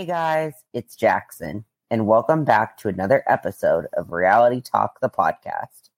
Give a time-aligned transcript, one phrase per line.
[0.00, 5.90] Hey guys, it's Jackson, and welcome back to another episode of Reality Talk, the podcast.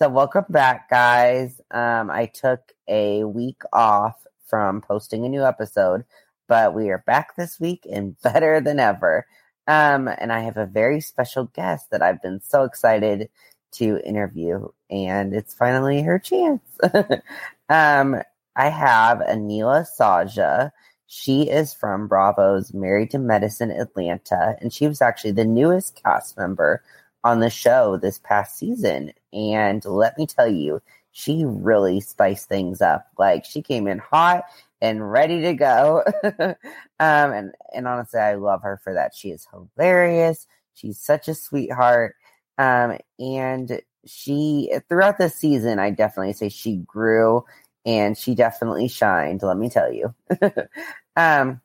[0.00, 1.60] So, welcome back, guys.
[1.70, 6.04] Um, I took a week off from posting a new episode,
[6.48, 9.24] but we are back this week and better than ever.
[9.68, 13.28] Um, and I have a very special guest that I've been so excited
[13.74, 16.64] to interview, and it's finally her chance.
[17.68, 18.20] um,
[18.56, 20.72] I have Anila Sajja.
[21.12, 26.38] She is from Bravo's Married to Medicine Atlanta, and she was actually the newest cast
[26.38, 26.84] member
[27.24, 29.12] on the show this past season.
[29.32, 33.08] And let me tell you, she really spiced things up.
[33.18, 34.44] Like she came in hot
[34.80, 36.04] and ready to go.
[36.38, 36.54] um,
[37.00, 39.12] and and honestly, I love her for that.
[39.12, 40.46] She is hilarious.
[40.74, 42.14] She's such a sweetheart.
[42.56, 47.44] Um, and she throughout the season, I definitely say she grew
[47.84, 49.42] and she definitely shined.
[49.42, 50.14] Let me tell you.
[51.16, 51.60] um,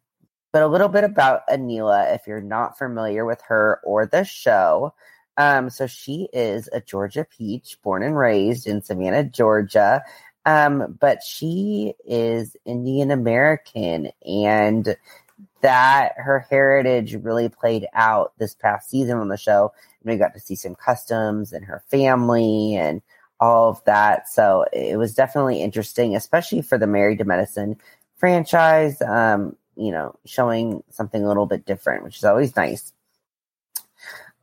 [0.52, 4.94] but a little bit about Anila, if you're not familiar with her or the show.
[5.38, 10.02] Um, so she is a Georgia peach, born and raised in Savannah, Georgia.
[10.46, 14.96] Um, but she is Indian American and
[15.62, 19.74] that her heritage really played out this past season on the show.
[20.04, 23.02] And we got to see some customs and her family and
[23.40, 24.30] all of that.
[24.30, 27.78] So it was definitely interesting, especially for the Married to Medicine
[28.18, 29.02] franchise.
[29.02, 32.94] Um, you know, showing something a little bit different, which is always nice.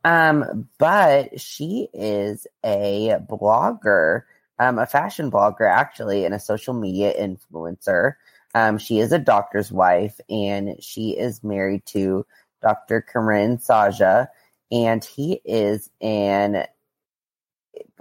[0.03, 4.23] Um, but she is a blogger,
[4.59, 8.15] um, a fashion blogger actually, and a social media influencer.
[8.53, 12.25] Um, she is a doctor's wife and she is married to
[12.61, 13.05] Dr.
[13.11, 14.27] Kiran Sajja,
[14.71, 16.65] and he is an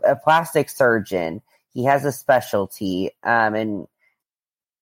[0.05, 1.43] a plastic surgeon.
[1.73, 3.87] He has a specialty, um, and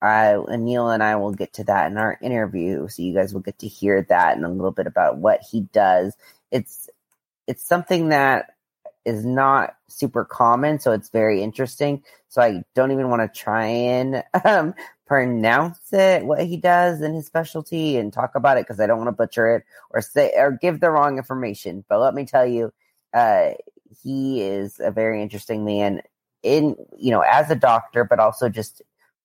[0.03, 3.41] I Neil and I will get to that in our interview, so you guys will
[3.43, 6.17] get to hear that and a little bit about what he does.
[6.51, 6.89] It's
[7.47, 8.55] it's something that
[9.05, 12.03] is not super common, so it's very interesting.
[12.29, 14.75] So I don't even want to try and um,
[15.07, 18.99] pronounce it what he does in his specialty and talk about it because I don't
[18.99, 21.85] want to butcher it or say or give the wrong information.
[21.89, 22.73] But let me tell you,
[23.13, 23.51] uh,
[24.03, 26.03] he is a very interesting man
[26.43, 28.83] in you know as a doctor, but also just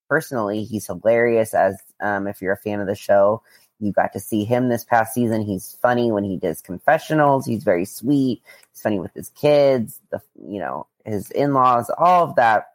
[0.10, 1.54] personally, he's hilarious.
[1.54, 3.42] As um, if you're a fan of the show,
[3.80, 5.42] you got to see him this past season.
[5.42, 7.46] He's funny when he does confessionals.
[7.46, 8.42] He's very sweet.
[8.72, 12.68] He's funny with his kids, the you know his in laws, all of that.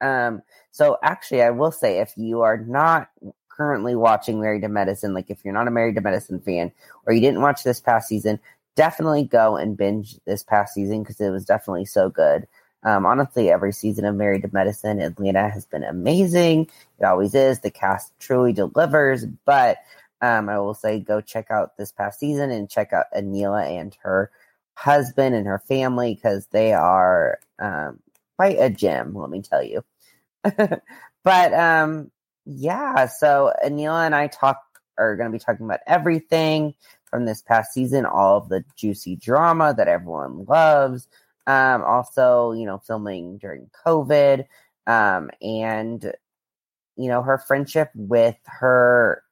[0.00, 3.08] Um, so actually, I will say if you are not
[3.48, 6.70] currently watching Married to Medicine, like if you're not a Married to Medicine fan
[7.06, 8.38] or you didn't watch this past season,
[8.76, 12.46] definitely go and binge this past season because it was definitely so good.
[12.84, 16.70] Um, honestly, every season of Married to Medicine, Atlanta has been amazing.
[17.00, 17.60] It always is.
[17.60, 19.26] The cast truly delivers.
[19.44, 19.78] But
[20.20, 23.96] um, I will say, go check out this past season and check out Anila and
[24.02, 24.30] her
[24.74, 27.98] husband and her family because they are um,
[28.36, 29.14] quite a gem.
[29.14, 29.82] Let me tell you.
[30.44, 32.10] but um,
[32.44, 34.62] yeah, so Anila and I talk
[34.98, 36.74] are going to be talking about everything
[37.06, 41.08] from this past season, all of the juicy drama that everyone loves
[41.46, 44.46] um, also, you know, filming during COVID,
[44.86, 46.12] um, and
[46.96, 49.22] you know, her friendship with her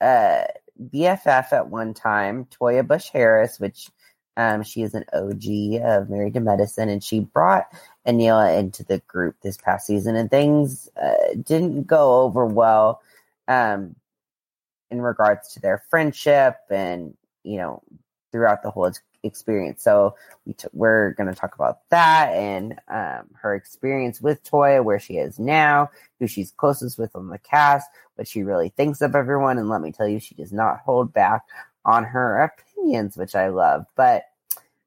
[0.00, 0.44] uh,
[0.92, 3.90] BFF at one time, Toya Bush Harris, which
[4.36, 7.72] um, she is an OG of Married to Medicine, and she brought
[8.06, 13.00] Anila into the group this past season, and things uh, didn't go over well
[13.48, 13.96] um,
[14.90, 17.82] in regards to their friendship and you know
[18.32, 18.90] throughout the whole
[19.22, 19.82] experience.
[19.82, 20.14] So
[20.46, 25.00] we t- we're going to talk about that and um, her experience with Toya, where
[25.00, 29.14] she is now, who she's closest with on the cast, what she really thinks of
[29.14, 29.58] everyone.
[29.58, 31.42] And let me tell you, she does not hold back
[31.84, 33.86] on her opinions, which I love.
[33.96, 34.24] But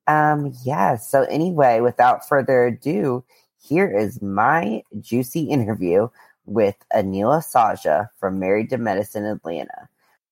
[0.07, 3.23] um, yeah, so anyway, without further ado,
[3.61, 6.09] here is my juicy interview
[6.45, 9.87] with Anila Sajja from Married to Medicine Atlanta.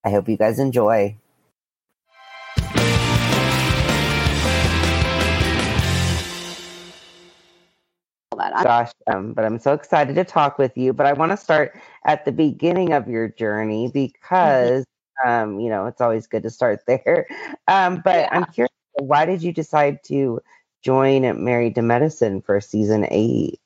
[0.07, 1.17] I hope you guys enjoy.
[8.63, 10.93] Gosh, um, but I'm so excited to talk with you.
[10.93, 14.85] But I want to start at the beginning of your journey because,
[15.25, 15.29] mm-hmm.
[15.29, 17.27] um, you know, it's always good to start there.
[17.67, 18.29] Um, but yeah.
[18.31, 20.39] I'm curious, why did you decide to
[20.81, 23.59] join Married to Medicine for season eight?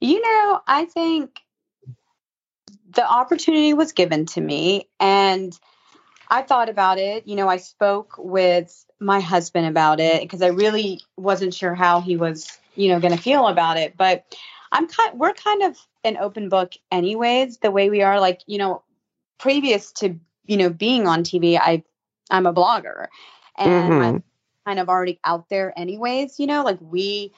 [0.00, 1.40] You know, I think
[2.94, 5.58] the opportunity was given to me and
[6.32, 7.26] I thought about it.
[7.26, 12.00] You know, I spoke with my husband about it because I really wasn't sure how
[12.00, 14.24] he was you know going to feel about it but
[14.70, 18.58] i'm kind we're kind of an open book anyways the way we are like you
[18.58, 18.80] know
[19.38, 20.20] previous to
[20.50, 21.84] you know, being on TV, I
[22.28, 23.06] I'm a blogger
[23.56, 24.02] and Mhm.
[24.02, 24.24] I'm
[24.66, 27.32] kind of already out there anyways, you know, like we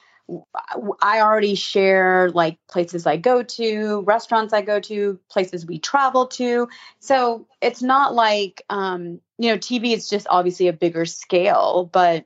[1.01, 6.27] I already share like places I go to, restaurants I go to, places we travel
[6.27, 6.69] to.
[6.99, 12.25] So it's not like um, you know, TV is just obviously a bigger scale, but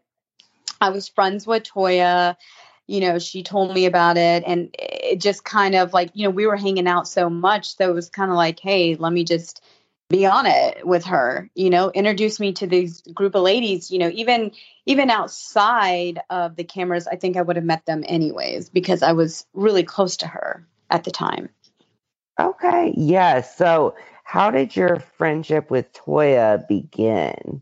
[0.80, 2.36] I was friends with Toya.
[2.86, 6.30] You know, she told me about it, and it just kind of like, you know,
[6.30, 7.76] we were hanging out so much.
[7.76, 9.62] So it was kind of like, hey, let me just
[10.10, 14.00] be on it with her, you know, introduce me to these group of ladies, you
[14.00, 14.52] know, even
[14.86, 19.14] even outside of the cameras, I think I would have met them anyways because I
[19.14, 21.50] was really close to her at the time.
[22.40, 22.94] Okay.
[22.96, 23.42] Yeah.
[23.42, 27.62] So, how did your friendship with Toya begin?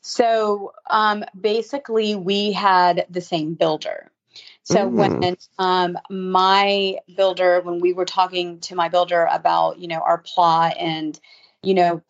[0.00, 4.10] So um, basically, we had the same builder.
[4.62, 5.20] So Mm.
[5.20, 10.18] when um, my builder, when we were talking to my builder about, you know, our
[10.18, 11.18] plot and,
[11.64, 12.02] you know,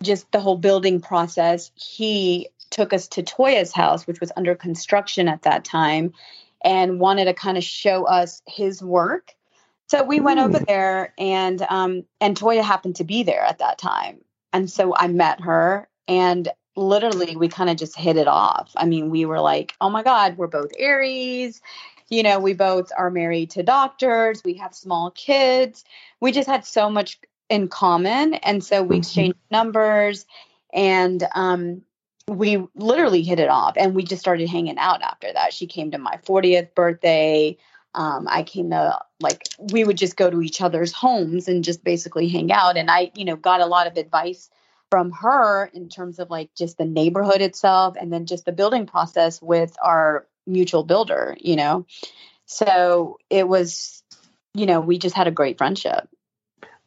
[0.00, 5.28] just the whole building process, he took us to Toya's house, which was under construction
[5.28, 6.12] at that time,
[6.64, 9.34] and wanted to kind of show us his work.
[9.88, 10.66] So we went over Mm.
[10.66, 15.08] there, and um, and Toya happened to be there at that time, and so I
[15.08, 18.72] met her, and literally we kind of just hit it off.
[18.76, 21.60] I mean, we were like, oh my god, we're both Aries.
[22.08, 24.42] You know, we both are married to doctors.
[24.44, 25.84] We have small kids.
[26.20, 27.18] We just had so much
[27.52, 28.98] in common, and so we Mhm.
[29.00, 30.24] exchanged numbers,
[30.72, 31.82] and um,
[32.26, 33.74] we literally hit it off.
[33.76, 35.52] And we just started hanging out after that.
[35.52, 37.58] She came to my 40th birthday.
[37.94, 41.84] Um, I came to like we would just go to each other's homes and just
[41.84, 42.78] basically hang out.
[42.78, 44.48] And I, you know, got a lot of advice
[44.90, 48.86] from her in terms of like just the neighborhood itself and then just the building
[48.86, 51.84] process with our mutual builder, you know.
[52.46, 54.02] So it was,
[54.54, 56.08] you know, we just had a great friendship.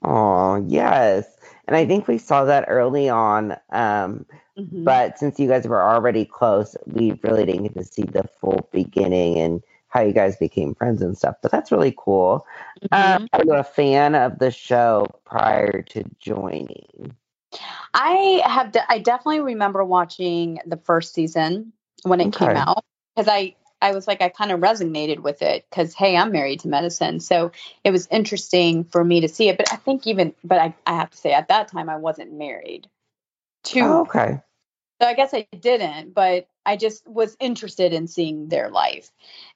[0.03, 1.25] Oh, yes.
[1.67, 3.53] And I think we saw that early on.
[3.71, 4.25] Um,
[4.57, 4.83] Mhm.
[4.83, 8.69] but since you guys were already close, we really didn't get to see the full
[8.71, 11.35] beginning and how you guys became friends and stuff.
[11.41, 12.45] But that's really cool.
[12.91, 13.15] Mhm.
[13.15, 17.15] Um, are you a fan of the show prior to joining?
[17.93, 18.73] I have.
[18.73, 21.71] De- I definitely remember watching the first season
[22.03, 22.83] when it came out
[23.15, 26.61] because I I was like I kind of resonated with it because hey I'm married
[26.61, 27.19] to medicine.
[27.19, 27.51] So
[27.83, 29.57] it was interesting for me to see it.
[29.57, 32.33] But I think even but I, I have to say at that time I wasn't
[32.33, 32.89] married
[33.65, 34.41] to Oh, okay.
[34.99, 39.11] so I guess I didn't but I just was interested in seeing their life.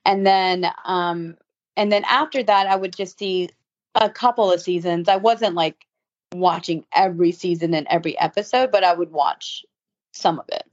[0.05, 1.35] And then um
[1.75, 3.49] and then after that I would just see
[3.95, 5.09] a couple of seasons.
[5.09, 5.87] I wasn't like
[6.35, 9.65] watching every season and every episode but I would watch
[10.13, 10.69] some of it.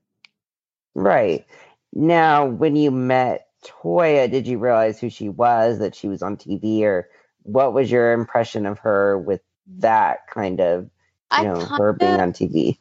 [0.95, 1.47] Right.
[1.95, 6.37] Now, when you met Toya, did you realize who she was, that she was on
[6.37, 7.09] TV, or
[7.43, 9.41] what was your impression of her with
[9.79, 10.91] that kind of, you
[11.31, 12.79] I know, her being on TV?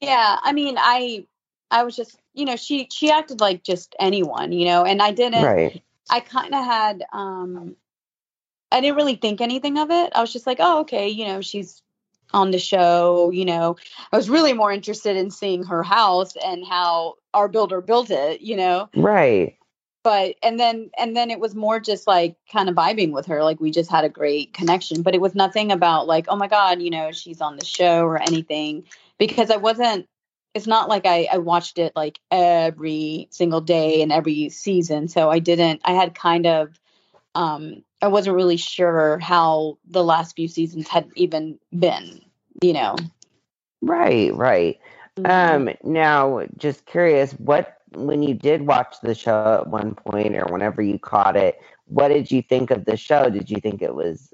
[0.00, 1.26] Yeah, I mean, I
[1.70, 5.12] I was just, you know, she she acted like just anyone, you know, and I
[5.12, 5.82] didn't Right.
[6.10, 7.76] I kind of had um
[8.72, 10.12] I didn't really think anything of it.
[10.14, 11.82] I was just like, "Oh, okay, you know, she's
[12.32, 13.76] on the show, you know."
[14.12, 18.40] I was really more interested in seeing her house and how our builder built it,
[18.40, 18.88] you know.
[18.96, 19.56] Right.
[20.06, 23.42] But and then and then it was more just like kind of vibing with her,
[23.42, 26.46] like we just had a great connection, but it was nothing about like, "Oh my
[26.46, 28.84] god, you know, she's on the show" or anything
[29.18, 30.06] because I wasn't
[30.54, 35.08] it's not like I, I watched it like every single day and every season.
[35.08, 36.78] So I didn't I had kind of
[37.34, 42.20] um I wasn't really sure how the last few seasons had even been,
[42.62, 42.94] you know.
[43.82, 44.32] Right.
[44.32, 44.78] Right.
[45.18, 45.68] Mhm.
[45.68, 50.44] Um, now, just curious, what when you did watch the show at one point or
[50.44, 53.28] whenever you caught it, what did you think of the show?
[53.28, 54.32] Did you think it was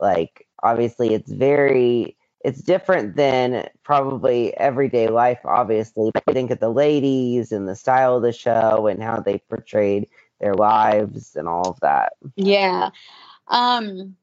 [0.00, 6.10] like obviously it's very it's different than probably everyday life, obviously.
[6.12, 9.38] But I think of the ladies and the style of the show and how they
[9.48, 10.08] portrayed
[10.40, 12.12] their lives and all of that.
[12.36, 12.90] Yeah.
[13.48, 14.16] Um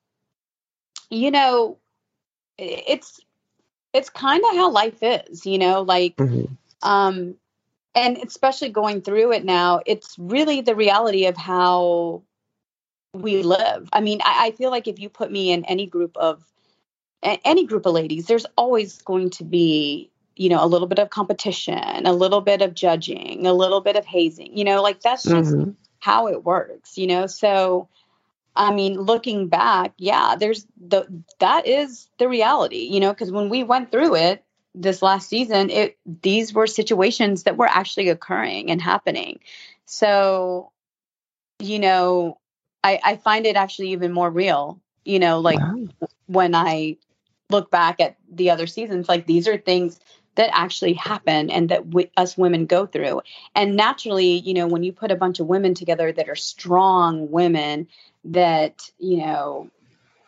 [1.10, 1.78] you know,
[2.58, 3.20] it's
[3.94, 6.58] it's kind of how life is, you know, like Mhm.
[6.82, 7.36] um
[7.98, 12.22] and especially going through it now, it's really the reality of how
[13.14, 13.90] we live.
[13.92, 16.44] I mean, I, I feel like if you put me in any group of
[17.24, 21.10] any group of ladies, there's always going to be, you know, a little bit of
[21.10, 25.24] competition, a little bit of judging, a little bit of hazing, you know, like that's
[25.24, 25.76] just Mhm.
[26.00, 27.26] how it works, you know.
[27.26, 27.90] So
[28.56, 31.08] I mean, looking back, yeah, there's the
[31.40, 34.44] that is the reality, you know, because when we went through it
[34.82, 39.40] this last season, it these were situations that were actually occurring and happening.
[39.86, 40.72] So,
[41.60, 42.40] you know,
[42.84, 45.88] I I find it actually even more real, you know, like Wow.
[46.28, 46.98] when I
[47.50, 50.00] look back at the other seasons, like these are things
[50.36, 53.22] that actually happen and that w- us women go through.
[53.56, 57.32] And naturally, you know, when you put a bunch of women together that are strong
[57.32, 57.88] women
[58.26, 59.70] that, you know,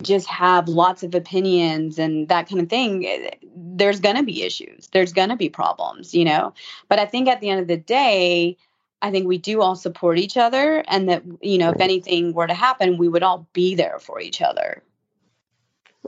[0.02, 4.44] just have lots of opinions and that kind of thing, eh, there's going to be
[4.44, 4.88] issues.
[4.88, 6.54] There's going to be problems, you know.
[6.88, 8.58] But I think at the end of the day,
[9.02, 12.48] I think we do all support each other and that, you know, if anything were
[12.48, 14.84] to happen, we would all be there for each other.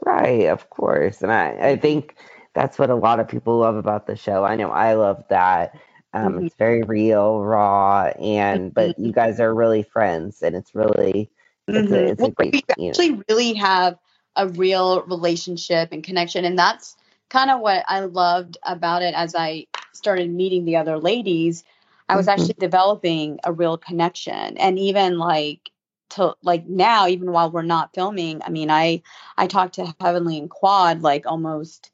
[0.06, 1.22] Right, of course.
[1.22, 2.16] And I, I think
[2.54, 4.44] that's what a lot of people love about the show.
[4.44, 5.78] I know I love that.
[6.14, 6.46] Um, mm-hmm.
[6.48, 9.06] It's very real, raw, and but mm-hmm.
[9.06, 11.30] you guys are really friends, and it's really
[11.68, 11.94] it's, mm-hmm.
[11.94, 12.54] a, it's a great.
[12.78, 13.24] We actually know.
[13.30, 13.98] really have
[14.36, 16.96] a real relationship and connection, and that's
[17.30, 19.14] kind of what I loved about it.
[19.14, 21.64] As I started meeting the other ladies,
[22.10, 22.42] I was mm-hmm.
[22.42, 25.72] actually developing a real connection, and even like
[26.12, 29.02] to like now, even while we're not filming, I mean, I
[29.38, 31.92] I talk to Heavenly and Quad like almost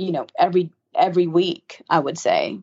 [0.00, 2.58] you know every every week i would say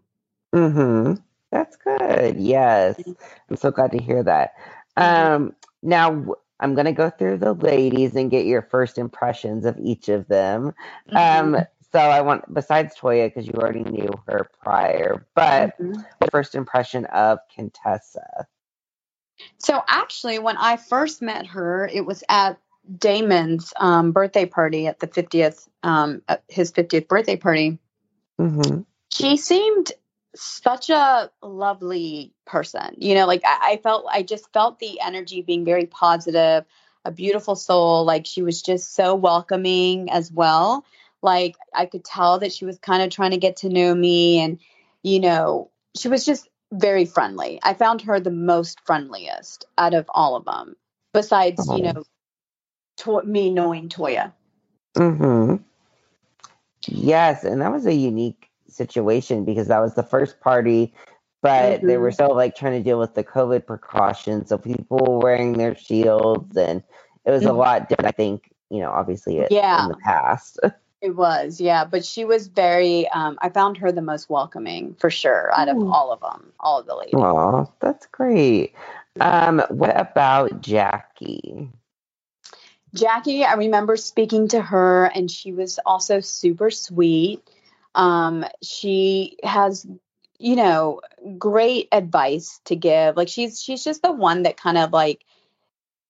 [0.54, 1.14] mm-hmm
[1.52, 3.12] that's good yes mm-hmm.
[3.50, 4.54] i'm so glad to hear that
[4.98, 5.34] mm-hmm.
[5.34, 6.26] um now
[6.60, 10.28] i'm going to go through the ladies and get your first impressions of each of
[10.28, 10.74] them
[11.10, 11.56] mm-hmm.
[11.56, 11.62] um
[11.92, 15.94] so i want besides toya because you already knew her prior but mm-hmm.
[16.20, 18.46] the first impression of contessa
[19.58, 22.60] so actually when i first met her it was at
[22.98, 27.80] Damon's um, birthday party at the 50th, um, his 50th birthday party,
[28.40, 28.82] mm-hmm.
[29.12, 29.92] she seemed
[30.42, 32.96] such a lovely person.
[32.98, 36.66] You know, like I, I, felt, I just felt the energy being very positive,
[37.06, 38.06] a beautiful soul.
[38.06, 40.86] Like she was just so welcoming as well.
[41.22, 44.40] Like I could tell that she was kind of trying to get to know me
[44.40, 44.60] and,
[45.04, 47.60] you know, she was just very friendly.
[47.64, 50.76] I found her the most friendliest out of all of them
[51.14, 52.04] besides, you know,
[52.98, 54.34] to- me knowing Toya.
[54.96, 55.56] Mm hmm.
[56.88, 60.94] Yes, and that was a unique situation because that was the first party,
[61.42, 61.88] but mm-hmm.
[61.88, 65.76] they were still like trying to deal with the COVID precautions, so people wearing their
[65.76, 66.84] shields, and
[67.26, 67.52] it was mm-hmm.
[67.52, 68.08] a lot different.
[68.08, 69.84] I think you know, obviously, yeah.
[69.84, 70.60] in the past.
[71.00, 73.08] It was, yeah, but she was very.
[73.10, 76.80] Um, I found her the most welcoming for sure out of all of them, all
[76.80, 77.14] of the ladies.
[77.16, 78.74] Oh, that's great.
[79.20, 81.70] Um, what about Jackie?
[82.96, 87.48] Jackie, I remember speaking to her, and she was also super sweet.
[87.98, 89.86] Um, she has,
[90.40, 91.02] you know,
[91.38, 93.18] great advice to give.
[93.18, 95.26] Like she's she's just the one that kind of like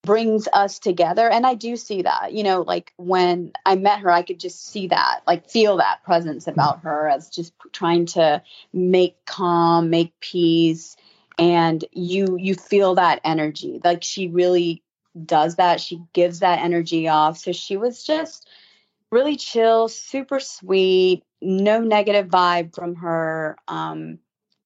[0.03, 2.33] brings us together, and I do see that.
[2.33, 6.03] You know, like when I met her, I could just see that, like feel that
[6.03, 10.97] presence about her as just trying to make calm, make peace,
[11.39, 13.79] and you you feel that energy.
[13.83, 14.83] Like she really
[15.25, 15.79] does that.
[15.79, 17.37] She gives that energy off.
[17.37, 18.47] So she was just
[19.11, 23.57] really chill, super sweet, no negative vibe from her.
[23.67, 24.19] Um,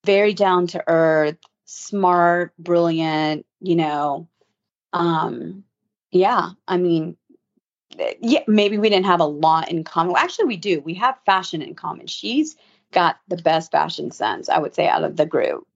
[0.04, 4.28] very down to earth, smart, brilliant, you know.
[4.94, 5.64] Um,
[6.12, 7.18] yeah, I mean,
[8.20, 10.14] yeah, maybe we didn't have a lot in common.
[10.14, 10.82] Well, actually, we do.
[10.82, 12.08] We have fashion in common.
[12.08, 12.56] She's
[12.92, 15.68] got the best fashion sense, I would say, out of the group.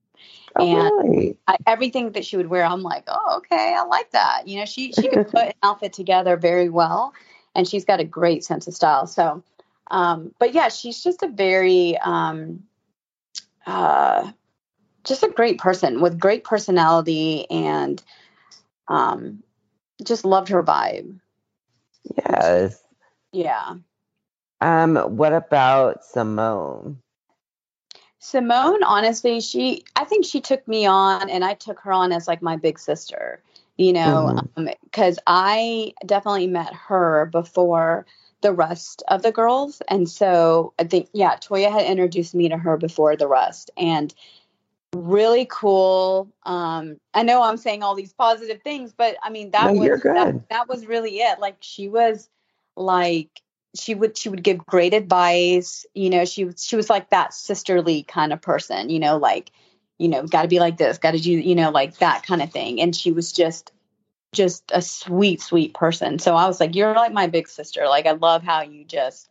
[0.56, 1.38] Oh, and really?
[1.46, 4.46] I, everything that she would wear, I'm like, oh, okay, I like that.
[4.46, 7.12] You know, she she could put an outfit together very well,
[7.54, 9.06] and she's got a great sense of style.
[9.06, 9.42] So,
[9.88, 12.64] um, but yeah, she's just a very, um,
[13.66, 14.30] uh,
[15.04, 18.02] just a great person with great personality, and
[18.88, 19.42] um,
[20.02, 21.20] just loved her vibe.
[22.16, 22.82] Yes.
[23.32, 23.76] Yeah.
[24.60, 27.00] Um, what about Simone?
[28.18, 32.26] Simone, honestly, she I think she took me on and I took her on as
[32.26, 33.40] like my big sister,
[33.76, 35.18] you know, because mm-hmm.
[35.18, 38.06] um, I definitely met her before
[38.46, 39.82] the rest of the girls.
[39.88, 43.72] And so I think, yeah, Toya had introduced me to her before the rest.
[43.76, 44.14] And
[44.94, 46.28] really cool.
[46.44, 50.02] Um, I know I'm saying all these positive things, but I mean that no, was
[50.02, 51.40] that, that was really it.
[51.40, 52.28] Like she was
[52.76, 53.30] like
[53.74, 58.02] she would she would give great advice you know she she was like that sisterly
[58.02, 59.50] kind of person you know like
[59.98, 62.40] you know got to be like this got to do you know like that kind
[62.40, 63.72] of thing and she was just
[64.32, 68.06] just a sweet sweet person so i was like you're like my big sister like
[68.06, 69.28] i love how you just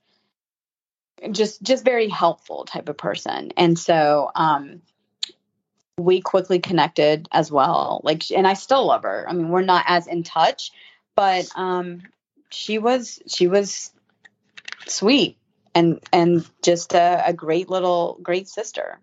[1.32, 4.82] just just very helpful type of person and so um
[5.98, 9.86] we quickly connected as well like and i still love her i mean we're not
[9.88, 10.72] as in touch
[11.16, 12.02] but um
[12.50, 13.92] she was she was
[14.88, 15.38] sweet
[15.74, 19.00] and and just a, a great little great sister.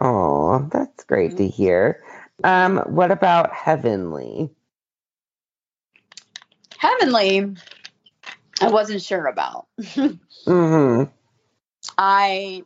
[0.00, 1.38] Oh, that's great mm-hmm.
[1.38, 2.02] to hear.
[2.42, 4.50] Um, what about Heavenly?
[6.84, 7.54] Heavenly,
[8.60, 9.68] I wasn't sure about.
[9.80, 11.04] mm-hmm.
[11.96, 12.62] I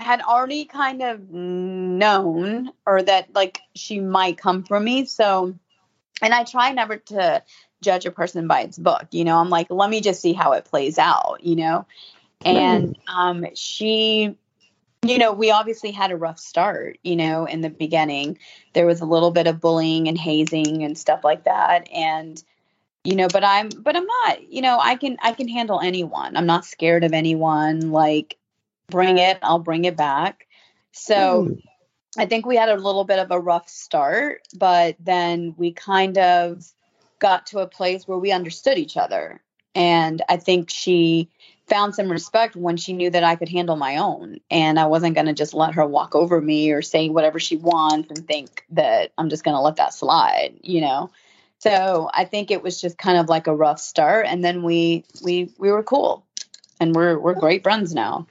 [0.00, 5.04] had already kind of known or that like she might come for me.
[5.04, 5.54] So,
[6.20, 7.44] and I try never to
[7.82, 9.06] judge a person by its book.
[9.12, 11.86] You know, I'm like, let me just see how it plays out, you know?
[12.44, 14.36] And um, she,
[15.04, 18.38] you know, we obviously had a rough start, you know, in the beginning.
[18.72, 21.88] There was a little bit of bullying and hazing and stuff like that.
[21.92, 22.42] And,
[23.06, 26.36] you know but i'm but i'm not you know i can i can handle anyone.
[26.36, 27.92] I'm not scared of anyone.
[27.92, 28.36] Like
[28.88, 30.46] bring it i'll bring it back.
[30.90, 31.62] So mm.
[32.18, 36.18] i think we had a little bit of a rough start but then we kind
[36.18, 36.64] of
[37.18, 39.40] got to a place where we understood each other.
[39.74, 41.30] And i think she
[41.68, 44.40] found some respect when she knew that i could handle my own.
[44.50, 47.56] And i wasn't going to just let her walk over me or say whatever she
[47.56, 51.10] wants and think that i'm just going to let that slide you know
[51.58, 55.04] so I think it was just kind of like a rough start, and then we
[55.22, 56.24] we we were cool,
[56.80, 58.26] and we're we're great friends now.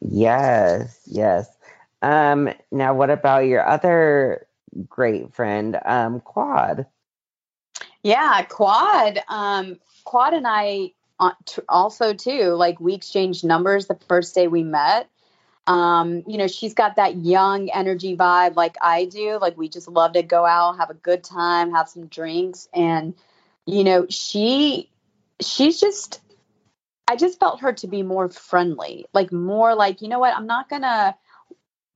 [0.00, 1.48] Yes, yes.
[2.02, 4.46] Um, now, what about your other
[4.88, 6.86] great friend, um, Quad?
[8.02, 9.22] Yeah, Quad.
[9.28, 11.32] Um, Quad and I uh,
[11.68, 12.54] also too.
[12.54, 15.08] Like we exchanged numbers the first day we met,
[15.66, 19.38] um, you know, she's got that young energy vibe like I do.
[19.40, 22.68] Like we just love to go out, have a good time, have some drinks.
[22.74, 23.14] And,
[23.66, 24.90] you know, she
[25.40, 26.20] she's just
[27.06, 30.46] I just felt her to be more friendly, like more like, you know what, I'm
[30.46, 31.16] not gonna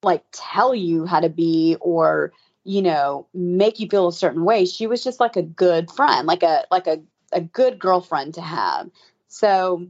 [0.02, 2.32] like tell you how to be or,
[2.64, 4.64] you know, make you feel a certain way.
[4.66, 8.42] She was just like a good friend, like a like a, a good girlfriend to
[8.42, 8.90] have.
[9.26, 9.88] So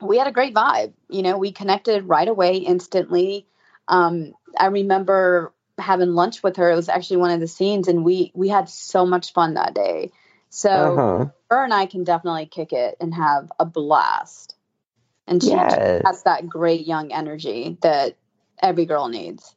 [0.00, 0.92] we had a great vibe.
[1.08, 3.46] You know, we connected right away, instantly.
[3.88, 6.70] Um, I remember having lunch with her.
[6.70, 9.74] It was actually one of the scenes, and we we had so much fun that
[9.74, 10.10] day.
[10.50, 11.26] So uh-huh.
[11.50, 14.54] her and I can definitely kick it and have a blast.
[15.26, 16.02] And she yes.
[16.06, 18.16] has that great young energy that
[18.62, 19.54] every girl needs.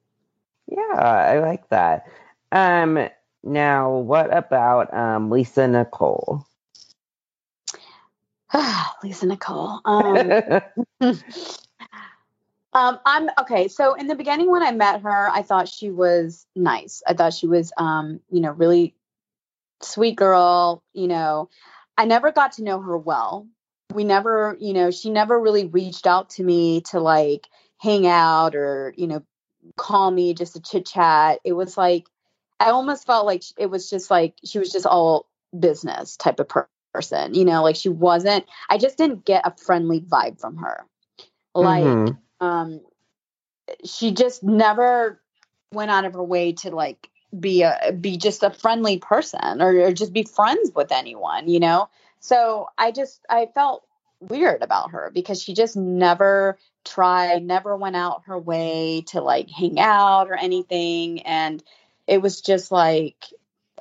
[0.67, 2.07] Yeah, I like that.
[2.51, 3.07] Um,
[3.43, 6.45] now, what about um, Lisa Nicole?
[9.03, 9.79] Lisa Nicole.
[9.85, 10.31] Um,
[12.73, 13.67] um, I'm okay.
[13.67, 17.01] So in the beginning, when I met her, I thought she was nice.
[17.07, 18.95] I thought she was, um, you know, really
[19.81, 20.83] sweet girl.
[20.93, 21.49] You know,
[21.97, 23.47] I never got to know her well.
[23.93, 28.55] We never, you know, she never really reached out to me to like hang out
[28.55, 29.23] or, you know,
[29.75, 31.39] call me just to chit chat.
[31.43, 32.07] It was like,
[32.59, 36.47] I almost felt like it was just like she was just all business type of
[36.47, 37.33] person person.
[37.33, 40.85] You know, like she wasn't, I just didn't get a friendly vibe from her.
[41.53, 42.45] Like, mm-hmm.
[42.45, 42.81] um,
[43.85, 45.19] she just never
[45.73, 49.87] went out of her way to like be a be just a friendly person or,
[49.87, 51.89] or just be friends with anyone, you know?
[52.19, 53.83] So I just I felt
[54.19, 59.49] weird about her because she just never tried, never went out her way to like
[59.49, 61.21] hang out or anything.
[61.21, 61.63] And
[62.07, 63.25] it was just like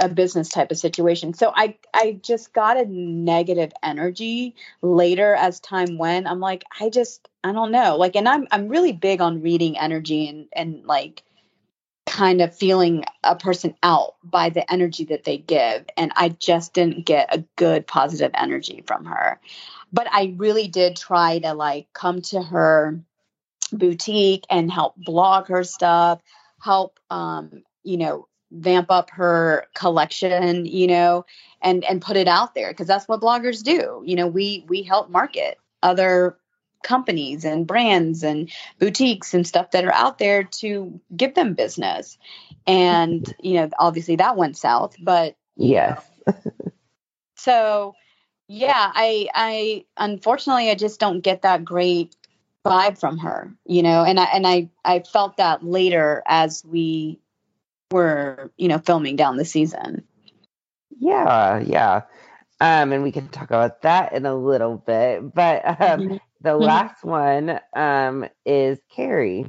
[0.00, 1.34] a business type of situation.
[1.34, 6.26] So I I just got a negative energy later as time went.
[6.26, 7.96] I'm like, I just I don't know.
[7.96, 11.22] Like and I'm I'm really big on reading energy and and like
[12.06, 16.74] kind of feeling a person out by the energy that they give and I just
[16.74, 19.38] didn't get a good positive energy from her.
[19.92, 23.00] But I really did try to like come to her
[23.72, 26.20] boutique and help blog her stuff,
[26.60, 31.24] help um you know vamp up her collection you know
[31.62, 34.02] and and put it out there because that's what bloggers do.
[34.04, 36.36] You know we we help market other
[36.82, 42.18] companies and brands and boutiques and stuff that are out there to give them business.
[42.66, 46.04] And you know obviously that went south but yes
[47.36, 47.94] so
[48.48, 52.16] yeah i i unfortunately i just don't get that great
[52.64, 57.18] vibe from her you know and i and i i felt that later as we
[57.90, 60.04] were, you know, filming down the season.
[60.98, 62.02] Yeah, yeah.
[62.60, 65.34] Um, and we can talk about that in a little bit.
[65.34, 66.16] But um, mm-hmm.
[66.40, 66.62] the mm-hmm.
[66.62, 69.46] last one um, is Carrie.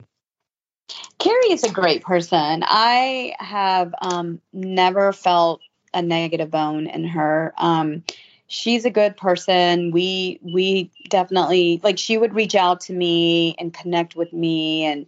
[1.19, 2.63] Carrie is a great person.
[2.65, 5.61] I have um, never felt
[5.93, 7.53] a negative bone in her.
[7.57, 8.03] Um,
[8.47, 9.91] she's a good person.
[9.91, 15.05] We we definitely like she would reach out to me and connect with me and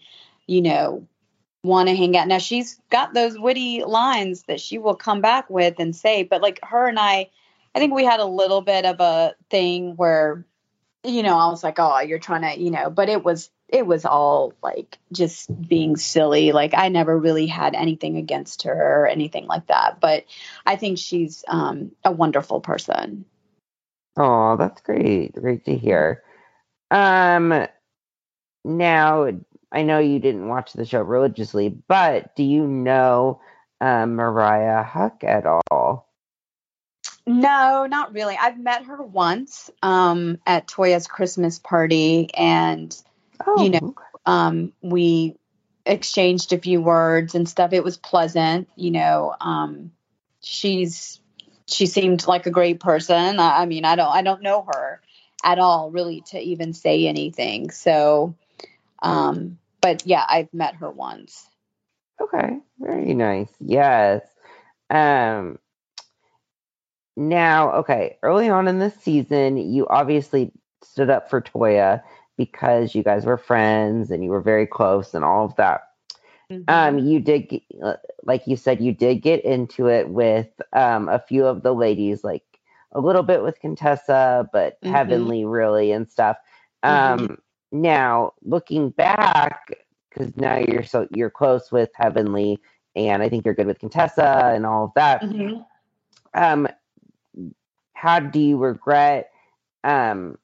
[0.48, 1.08] you know
[1.64, 2.28] want to hang out.
[2.28, 6.42] Now she's got those witty lines that she will come back with and say, but
[6.42, 7.30] like her and I,
[7.74, 10.46] I think we had a little bit of a thing where,
[11.04, 13.88] you know, I was like, oh, you're trying to, you know, but it was, it
[13.88, 16.52] was all like just being silly.
[16.52, 20.00] Like I never really had anything against her or anything like that.
[20.00, 20.26] But
[20.66, 23.26] I think she's um, a wonderful person.
[24.16, 25.34] Oh, that's great.
[25.34, 26.24] Great to hear.
[26.92, 27.68] Um,
[28.64, 29.32] now,
[29.74, 33.42] I know you didn't watch the show religiously, but do you know
[33.82, 36.08] um, Mariah Huq at all?
[37.26, 38.38] No, not really.
[38.40, 42.96] I've met her once um, at Toya's Christmas party, and
[43.46, 45.38] oh, you know, um, we
[45.86, 47.74] exchanged a few words and stuff.
[47.74, 48.70] It was pleasant.
[48.76, 49.92] You know, um,
[50.42, 51.20] she's
[51.66, 53.40] she seemed like a great person.
[53.40, 55.02] I, I mean, I don't I don't know her
[55.44, 57.72] at all really to even say anything.
[57.72, 58.36] So,
[59.02, 61.48] um, but yeah, I've met her once.
[62.20, 63.50] Okay, very nice.
[63.60, 64.22] Yes.
[64.90, 65.60] Um.
[67.16, 70.52] Now, okay, early on in the season, you obviously
[70.84, 72.02] stood up for Toya
[72.38, 75.82] because you guys were friends and you were very close and all of that.
[76.52, 76.64] Mm-hmm.
[76.68, 77.94] Um, you did, uh,
[78.24, 82.24] like you said, you did get into it with um, a few of the ladies,
[82.24, 82.44] like
[82.94, 84.94] a little bit with Contessa, but mm-hmm.
[84.94, 86.38] Heavenly really and stuff.
[86.82, 87.34] Um, mm-hmm.
[87.74, 92.60] Now, looking back, because now you're so you're close with Heavenly,
[92.96, 95.22] and I think you're good with Contessa and all of that.
[95.24, 95.62] Mm-hmm.
[96.42, 96.68] Um,
[97.94, 99.32] how do you regret
[99.84, 100.38] um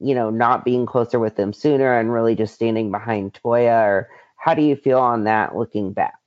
[0.00, 3.86] you know, not being closer with them sooner and really just standing behind Toya?
[3.86, 6.18] Or how do you feel on that looking back?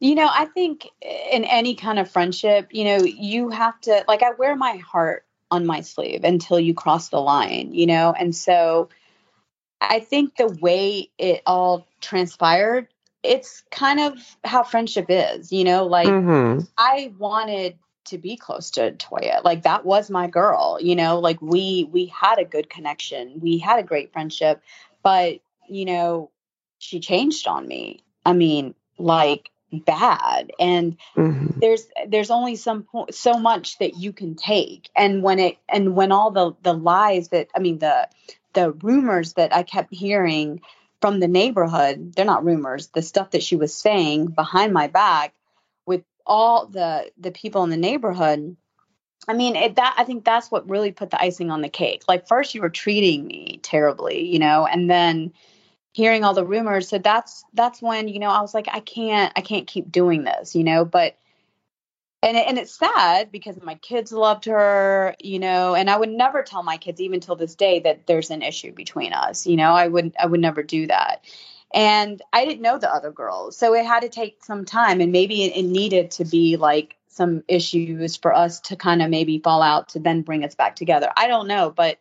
[0.00, 4.22] You know, I think in any kind of friendship, you know, you have to, like,
[4.22, 8.12] I wear my heart on my sleeve until you cross the line, you know?
[8.12, 8.88] And so
[9.80, 12.88] I think the way it all transpired,
[13.22, 15.86] it's kind of how friendship is, you know?
[15.86, 16.64] Like, mm-hmm.
[16.76, 19.42] I wanted to be close to Toya.
[19.44, 23.40] Like that was my girl, you know, like we we had a good connection.
[23.40, 24.62] We had a great friendship,
[25.02, 26.30] but you know,
[26.78, 28.04] she changed on me.
[28.24, 31.58] I mean, like bad and mm-hmm.
[31.58, 35.96] there's there's only some po- so much that you can take and when it and
[35.96, 38.08] when all the the lies that i mean the
[38.52, 40.60] the rumors that i kept hearing
[41.00, 45.34] from the neighborhood they're not rumors the stuff that she was saying behind my back
[45.84, 48.56] with all the the people in the neighborhood
[49.28, 52.04] I mean, it, that I think that's what really put the icing on the cake.
[52.06, 55.32] Like first you were treating me terribly, you know, and then
[55.96, 56.88] hearing all the rumors.
[56.88, 60.24] So that's that's when, you know, I was like I can't I can't keep doing
[60.24, 61.16] this, you know, but
[62.22, 66.42] and and it's sad because my kids loved her, you know, and I would never
[66.42, 69.70] tell my kids even till this day that there's an issue between us, you know.
[69.70, 71.24] I would I would never do that
[71.72, 73.56] and I didn't know the other girls.
[73.56, 76.96] So it had to take some time and maybe it, it needed to be like
[77.08, 80.76] some issues for us to kind of maybe fall out to then bring us back
[80.76, 81.10] together.
[81.16, 81.96] I don't know, but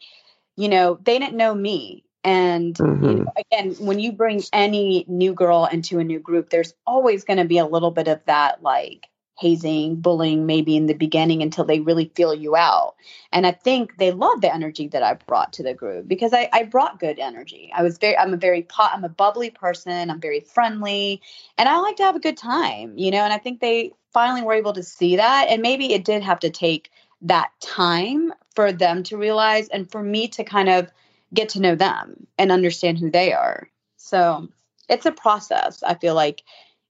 [0.58, 2.04] you know, they didn't know me.
[2.25, 3.05] And mm-hmm.
[3.05, 7.23] you know, again, when you bring any new girl into a new group, there's always
[7.23, 9.07] going to be a little bit of that like
[9.38, 12.95] hazing, bullying maybe in the beginning until they really feel you out.
[13.31, 16.49] And I think they love the energy that I brought to the group because I,
[16.51, 17.69] I brought good energy.
[17.75, 20.09] I was very, I'm a very, pot, I'm a bubbly person.
[20.09, 21.21] I'm very friendly
[21.57, 24.41] and I like to have a good time, you know, and I think they finally
[24.41, 25.47] were able to see that.
[25.49, 26.89] And maybe it did have to take
[27.23, 30.89] that time for them to realize and for me to kind of
[31.36, 33.69] get to know them and understand who they are.
[33.98, 34.48] So
[34.89, 35.84] it's a process.
[35.84, 36.43] I feel like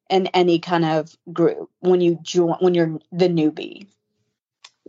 [0.09, 3.87] in any kind of group when you join when you're the newbie.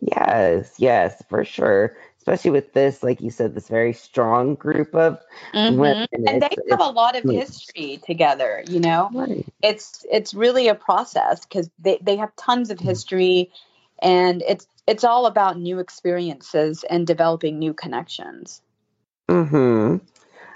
[0.00, 1.96] Yes, yes, for sure.
[2.18, 5.18] Especially with this, like you said, this very strong group of
[5.54, 5.78] mm-hmm.
[5.78, 6.08] women.
[6.12, 9.08] And they have a lot of history together, you know?
[9.14, 9.46] Right.
[9.62, 12.84] It's it's really a process because they, they have tons of mm.
[12.84, 13.52] history
[14.02, 18.60] and it's it's all about new experiences and developing new connections.
[19.28, 19.96] Mm-hmm.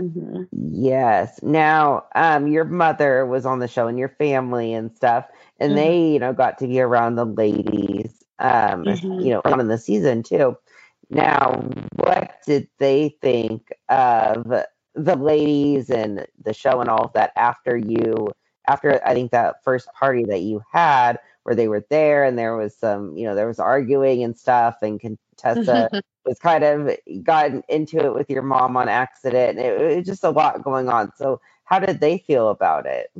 [0.01, 0.43] Mm-hmm.
[0.53, 1.41] Yes.
[1.43, 5.27] Now, um, your mother was on the show and your family and stuff,
[5.59, 5.77] and mm-hmm.
[5.77, 9.21] they, you know, got to be around the ladies, um, mm-hmm.
[9.21, 10.57] you know, on in the season too.
[11.11, 14.47] Now, what did they think of
[14.95, 18.29] the ladies and the show and all of that after you,
[18.69, 22.57] after I think that first party that you had where they were there and there
[22.57, 25.01] was some, you know, there was arguing and stuff and
[25.41, 25.91] Contessa
[26.25, 29.59] was kind of gotten into it with your mom on accident.
[29.59, 31.13] It, it was just a lot going on.
[31.17, 33.11] So, how did they feel about it?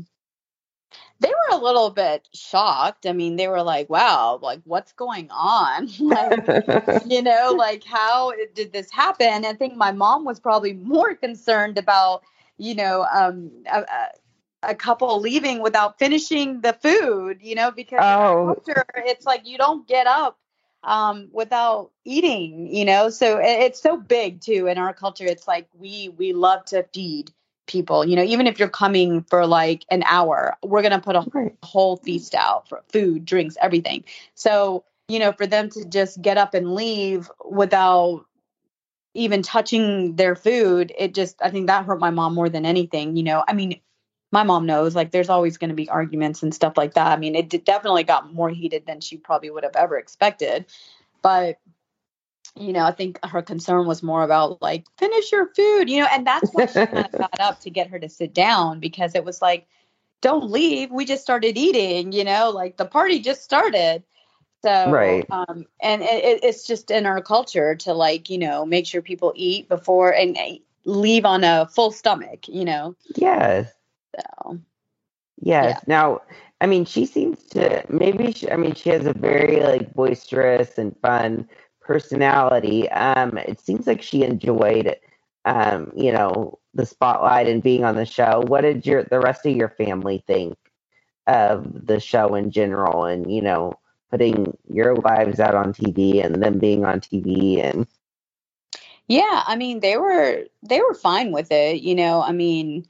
[1.21, 3.07] They were a little bit shocked.
[3.07, 5.89] I mean, they were like, wow, like, what's going on?
[6.01, 9.45] like, you know, like, how did this happen?
[9.45, 12.23] I think my mom was probably more concerned about,
[12.57, 13.85] you know, um, a,
[14.63, 18.55] a couple leaving without finishing the food, you know, because oh.
[18.55, 20.39] culture, it's like you don't get up
[20.83, 23.11] um, without eating, you know.
[23.11, 25.27] So it's so big too in our culture.
[25.27, 27.31] It's like we we love to feed
[27.67, 28.23] people, you know.
[28.23, 31.57] Even if you're coming for like an hour, we're gonna put a right.
[31.63, 34.05] whole feast out for food, drinks, everything.
[34.35, 38.25] So you know, for them to just get up and leave without
[39.13, 43.17] even touching their food, it just I think that hurt my mom more than anything.
[43.17, 43.81] You know, I mean,
[44.33, 47.09] my mom knows like there's always going to be arguments and stuff like that.
[47.09, 50.67] I mean, it definitely got more heated than she probably would have ever expected.
[51.23, 51.59] But
[52.57, 56.09] you know, I think her concern was more about like finish your food, you know,
[56.11, 59.15] and that's why she kind of got up to get her to sit down because
[59.15, 59.67] it was like,
[60.21, 60.91] don't leave.
[60.91, 64.03] We just started eating, you know, like the party just started.
[64.63, 65.25] So, right.
[65.31, 69.33] um, and it, it's just in our culture to like, you know, make sure people
[69.35, 72.95] eat before and uh, leave on a full stomach, you know?
[73.17, 73.73] Yes.
[74.15, 74.59] So,
[75.41, 75.79] yes.
[75.79, 75.81] Yeah.
[75.87, 76.21] Now,
[76.61, 80.79] I mean, she seems to maybe, she, I mean, she has a very like boisterous
[80.79, 81.49] and fun
[81.81, 82.89] personality.
[82.91, 84.97] Um, it seems like she enjoyed,
[85.45, 88.43] um, you know, the spotlight and being on the show.
[88.47, 90.57] What did your the rest of your family think
[91.27, 93.05] of the show in general?
[93.05, 93.75] And you know,
[94.11, 97.87] putting your lives out on TV and them being on TV and
[99.09, 102.23] yeah, I mean they were they were fine with it, you know.
[102.23, 102.87] I mean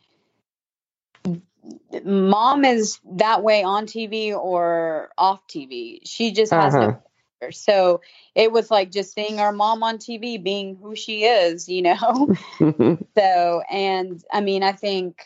[2.05, 6.01] mom is that way on TV or off TV.
[6.05, 6.87] She just has uh-huh.
[6.87, 7.03] no
[7.51, 8.03] so
[8.35, 12.35] it was like just seeing our mom on TV being who she is, you know.
[13.17, 15.25] so and I mean I think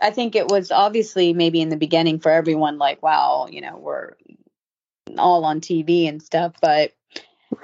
[0.00, 3.76] I think it was obviously maybe in the beginning for everyone like wow, you know,
[3.76, 4.14] we're
[5.16, 6.92] all on TV and stuff, but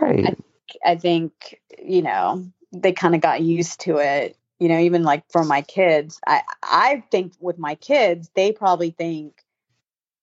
[0.01, 0.37] right.
[0.85, 4.37] I, I think you know they kind of got used to it.
[4.63, 8.91] You know, even like for my kids, I I think with my kids, they probably
[8.91, 9.43] think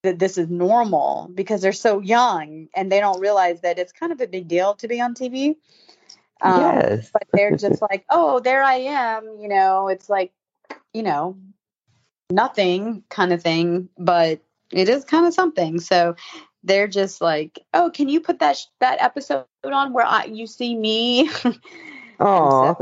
[0.04, 4.14] that this is normal because they're so young and they don't realize that it's kind
[4.14, 5.58] of a big deal to be on TV.
[6.42, 7.10] Um, yes.
[7.12, 9.36] but they're just like, oh, there I am.
[9.42, 10.32] You know, it's like,
[10.94, 11.38] you know,
[12.32, 14.40] nothing kind of thing, but
[14.72, 15.82] it is kind of something.
[15.82, 16.16] So
[16.64, 20.48] they're just like, "Oh, can you put that sh- that episode on where I, you
[20.48, 21.30] see me?"
[22.22, 22.76] Oh,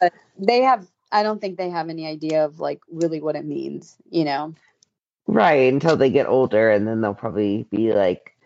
[0.00, 0.86] so, they have.
[1.10, 4.54] I don't think they have any idea of like really what it means, you know.
[5.26, 8.36] Right until they get older, and then they'll probably be like,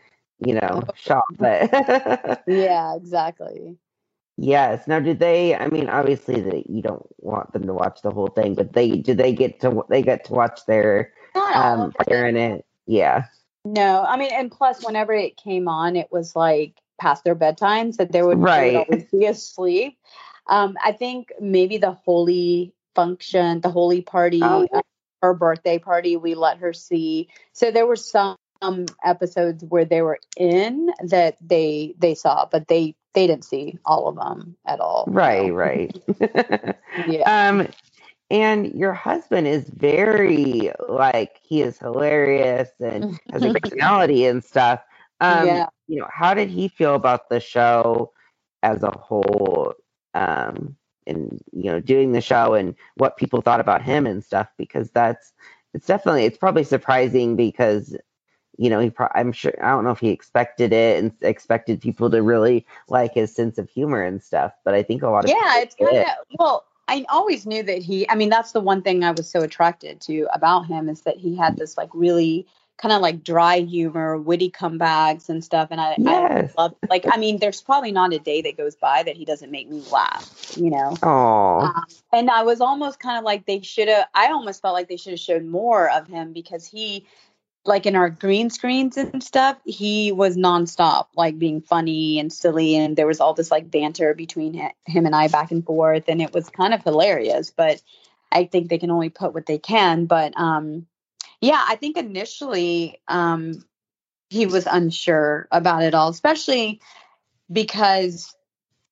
[0.44, 1.37] you know, shocked.
[1.38, 1.70] But
[2.46, 3.77] yeah, exactly.
[4.37, 4.88] Yes.
[4.88, 5.55] Now, do they?
[5.55, 8.90] I mean, obviously, that you don't want them to watch the whole thing, but they
[8.96, 11.12] do they get to they get to watch their
[11.55, 12.64] um in it?
[12.87, 13.25] Yeah.
[13.64, 17.92] No, I mean, and plus, whenever it came on, it was like past their bedtime,
[17.92, 18.61] so they would, right.
[18.61, 19.98] they would always be asleep.
[20.46, 24.83] Um, I think maybe the Holi function, the Holi party, oh, uh,
[25.22, 27.28] her birthday party, we let her see.
[27.52, 28.37] So there were some
[29.05, 34.09] episodes where they were in that they they saw, but they they didn't see all
[34.09, 35.05] of them at all.
[35.09, 35.55] Right, so.
[35.55, 36.02] right.
[37.09, 37.48] yeah.
[37.48, 37.68] Um,
[38.31, 44.81] and your husband is very like he is hilarious and has a personality and stuff.
[45.20, 45.66] Um, yeah.
[45.87, 48.12] You know, how did he feel about the show
[48.62, 49.74] as a whole?
[50.14, 54.48] Um, and you know, doing the show and what people thought about him and stuff.
[54.57, 55.33] Because that's
[55.75, 57.96] it's definitely it's probably surprising because
[58.59, 61.81] you know he pro- I'm sure I don't know if he expected it and expected
[61.81, 64.53] people to really like his sense of humor and stuff.
[64.64, 66.07] But I think a lot of yeah, it's kind of
[66.38, 69.40] well I always knew that he, I mean, that's the one thing I was so
[69.40, 72.46] attracted to about him is that he had this like really
[72.78, 75.68] kind of like dry humor, witty comebacks and stuff.
[75.70, 76.52] And I, yes.
[76.58, 79.24] I love, like, I mean, there's probably not a day that goes by that he
[79.24, 80.96] doesn't make me laugh, you know?
[81.02, 81.61] Oh.
[81.61, 84.88] Um, and I was almost kind of like they should have, I almost felt like
[84.88, 87.06] they should have showed more of him because he,
[87.64, 92.74] like in our green screens and stuff, he was nonstop, like being funny and silly,
[92.74, 96.20] and there was all this like banter between him and I back and forth, and
[96.20, 97.52] it was kind of hilarious.
[97.56, 97.80] But
[98.32, 100.06] I think they can only put what they can.
[100.06, 100.88] But um,
[101.42, 103.64] yeah, I think initially um,
[104.31, 106.81] he was unsure about it all, especially
[107.50, 108.35] because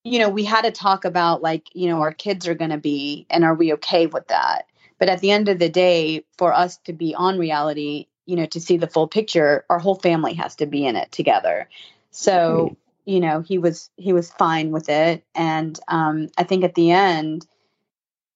[0.03, 2.79] you know we had to talk about like you know our kids are going to
[2.79, 4.67] be, and are we okay with that?
[4.99, 8.47] But at the end of the day, for us to be on reality, you know,
[8.47, 11.69] to see the full picture, our whole family has to be in it together.
[12.11, 16.75] So, you know, he was he was fine with it, and um, I think at
[16.75, 17.47] the end,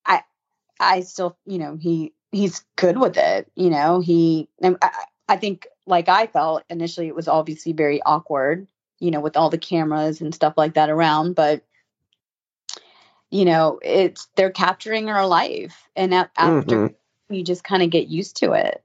[0.07, 0.23] I
[0.79, 3.51] I still, you know, he he's good with it.
[3.55, 4.91] You know, he I,
[5.29, 8.67] I think like I felt initially, it was obviously very awkward,
[8.99, 11.63] you know, with all the cameras and stuff like that around, but
[13.31, 17.35] you know, it's they're capturing our life, and after mm-hmm.
[17.35, 18.83] you just kind of get used to it.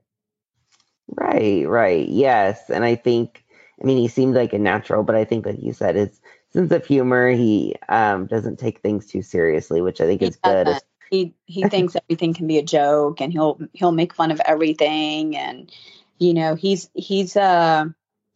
[1.15, 2.07] Right, right.
[2.07, 2.69] Yes.
[2.69, 3.43] And I think,
[3.81, 6.19] I mean, he seemed like a natural, but I think, like you said, his
[6.51, 10.35] sense of humor, he um, doesn't take things too seriously, which I think he is
[10.35, 10.67] good.
[11.09, 15.35] He he thinks everything can be a joke, and he'll he'll make fun of everything,
[15.35, 15.71] and
[16.17, 17.85] you know he's he's uh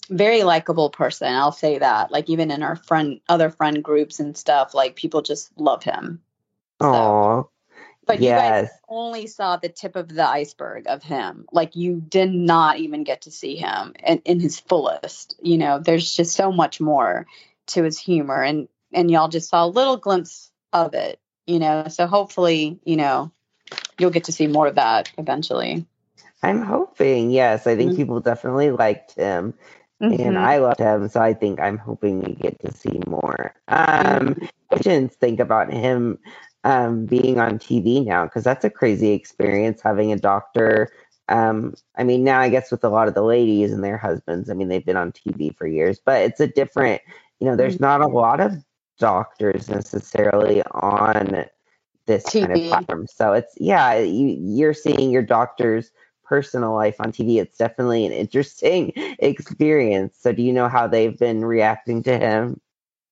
[0.09, 1.33] very likable person.
[1.33, 2.11] I'll say that.
[2.11, 6.21] Like even in our friend, other friend groups and stuff, like people just love him.
[6.79, 7.49] Oh,
[8.05, 11.45] But you guys only saw the tip of the iceberg of him.
[11.51, 15.35] Like you did not even get to see him in, in his fullest.
[15.41, 17.27] You know, there's just so much more
[17.67, 21.19] to his humor, and and y'all just saw a little glimpse of it.
[21.45, 23.31] You know, so hopefully, you know,
[23.99, 25.85] you'll get to see more of that eventually.
[26.41, 27.31] I'm hoping.
[27.31, 27.95] Yes, I think Mhm.
[27.95, 29.53] people definitely liked him,
[29.99, 30.37] and Mhm.
[30.37, 31.07] I loved him.
[31.09, 33.53] So I think I'm hoping we get to see more.
[33.67, 34.35] Um,
[34.71, 36.19] I didn't think about him
[36.63, 40.89] um, being on TV now because that's a crazy experience having a doctor.
[41.29, 44.49] Um, I mean, now I guess with a lot of the ladies and their husbands,
[44.49, 47.01] I mean, they've been on TV for years, but it's a different,
[47.39, 48.53] you know, there's not a lot of
[48.99, 51.45] doctors necessarily on
[52.05, 52.69] this kind of TV.
[52.69, 53.07] platform.
[53.07, 55.91] So it's, yeah, you, you're seeing your doctor's
[56.23, 57.41] personal life on TV.
[57.41, 60.17] It's definitely an interesting experience.
[60.19, 62.59] So do you know how they've been reacting to him?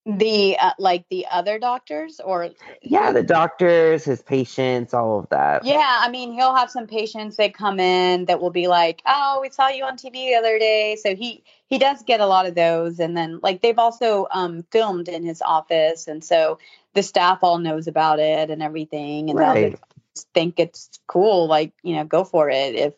[0.04, 2.50] The uh, like the other doctors or
[2.82, 5.64] Yeah, the doctors, his patients, all of that.
[5.64, 9.38] Yeah, I mean, he'll have some patients that come in that will be like, "Oh,
[9.40, 12.46] we saw you on TV the other day." So he he does get a lot
[12.46, 16.58] of those, and then like they've also um, filmed in his office, and so
[16.94, 19.78] the staff all knows about it and everything, and Right.
[20.16, 21.46] just think it's cool.
[21.46, 22.74] Like you know, go for it.
[22.74, 22.94] If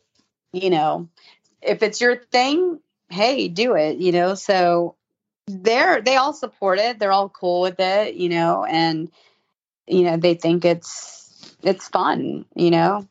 [0.55, 1.11] you know,
[1.61, 3.99] if it's your thing, hey, do it.
[3.99, 4.97] You know, so
[5.47, 6.99] they're they all support it.
[6.99, 8.15] They're all cool with it.
[8.15, 9.11] You know, and
[9.87, 12.45] you know they think it's it's fun.
[12.55, 13.09] You know.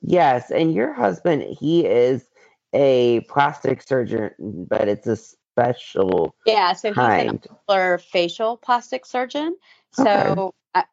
[0.00, 2.28] Yes, and your husband, he is
[2.72, 7.46] a plastic surgeon, but it's a special Yeah, so he's an kind.
[7.68, 9.56] ocular facial plastic surgeon.
[9.92, 10.84] So, I,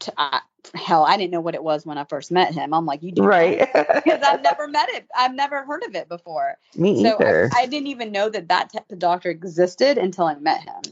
[0.00, 0.40] t- I-
[0.74, 2.74] hell, I didn't know what it was when I first met him.
[2.74, 3.58] I'm like, you do Right.
[3.72, 5.06] because I've never met it.
[5.16, 6.56] I've never heard of it before.
[6.76, 7.50] Me So I, either.
[7.56, 10.82] I didn't even know that that type of doctor existed until I met him.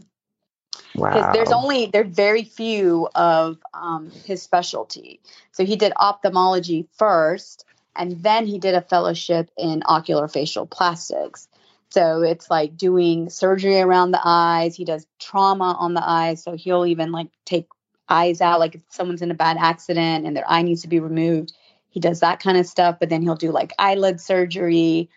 [0.93, 1.33] Because wow.
[1.33, 5.21] there's only there's very few of um, his specialty.
[5.53, 11.49] So he did ophthalmology first, and then he did a fellowship in ocular facial plastics.
[11.91, 14.75] So it's like doing surgery around the eyes.
[14.75, 16.43] He does trauma on the eyes.
[16.43, 17.69] So he'll even like take
[18.09, 21.01] eyes out, like if someone's in a bad accident and their eye needs to be
[21.01, 21.53] removed.
[21.89, 22.97] He does that kind of stuff.
[23.01, 25.09] But then he'll do like eyelid surgery,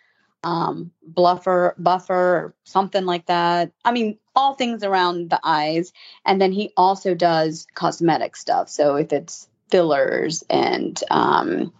[0.42, 3.72] um, bluffer, buffer, or something like that.
[3.84, 5.92] I mean, all things around the eyes.
[6.24, 8.68] And then he also does cosmetic stuff.
[8.68, 11.72] So if it's fillers and um,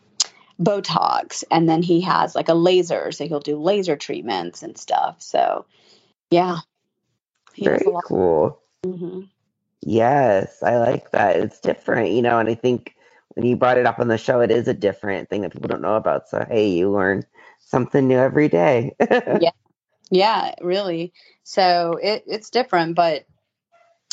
[0.60, 5.22] Botox, and then he has like a laser, so he'll do laser treatments and stuff.
[5.22, 5.64] So,
[6.30, 6.58] yeah,
[7.54, 8.60] he Very cool.
[8.84, 9.22] hmm
[9.82, 11.36] Yes, I like that.
[11.36, 12.94] It's different, you know, and I think
[13.34, 15.68] when you brought it up on the show, it is a different thing that people
[15.68, 16.28] don't know about.
[16.28, 17.24] So, hey, you learn
[17.60, 18.94] something new every day.
[19.00, 19.50] Yeah.
[20.12, 21.12] Yeah, really.
[21.44, 23.26] So it, it's different, but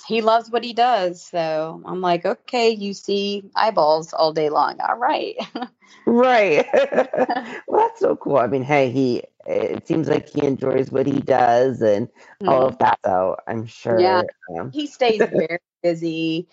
[0.08, 1.26] he loves what he does.
[1.26, 4.80] So I'm like, okay, you see eyeballs all day long.
[4.80, 5.36] All right.
[6.06, 6.68] right.
[7.68, 8.38] well, that's so cool.
[8.38, 12.10] I mean, hey, he, it seems like he enjoys what he does and
[12.46, 13.00] all of that.
[13.06, 14.00] So, I'm sure.
[14.00, 14.24] Yeah.
[14.58, 16.48] Um, he stays very busy.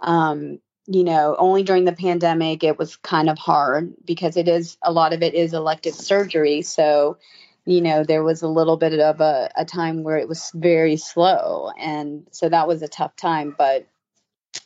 [0.00, 4.78] Um, you know, only during the pandemic it was kind of hard because it is
[4.82, 6.62] a lot of it is elective surgery.
[6.62, 7.18] So,
[7.64, 10.96] you know, there was a little bit of a, a time where it was very
[10.96, 11.70] slow.
[11.76, 13.54] And so that was a tough time.
[13.58, 13.88] But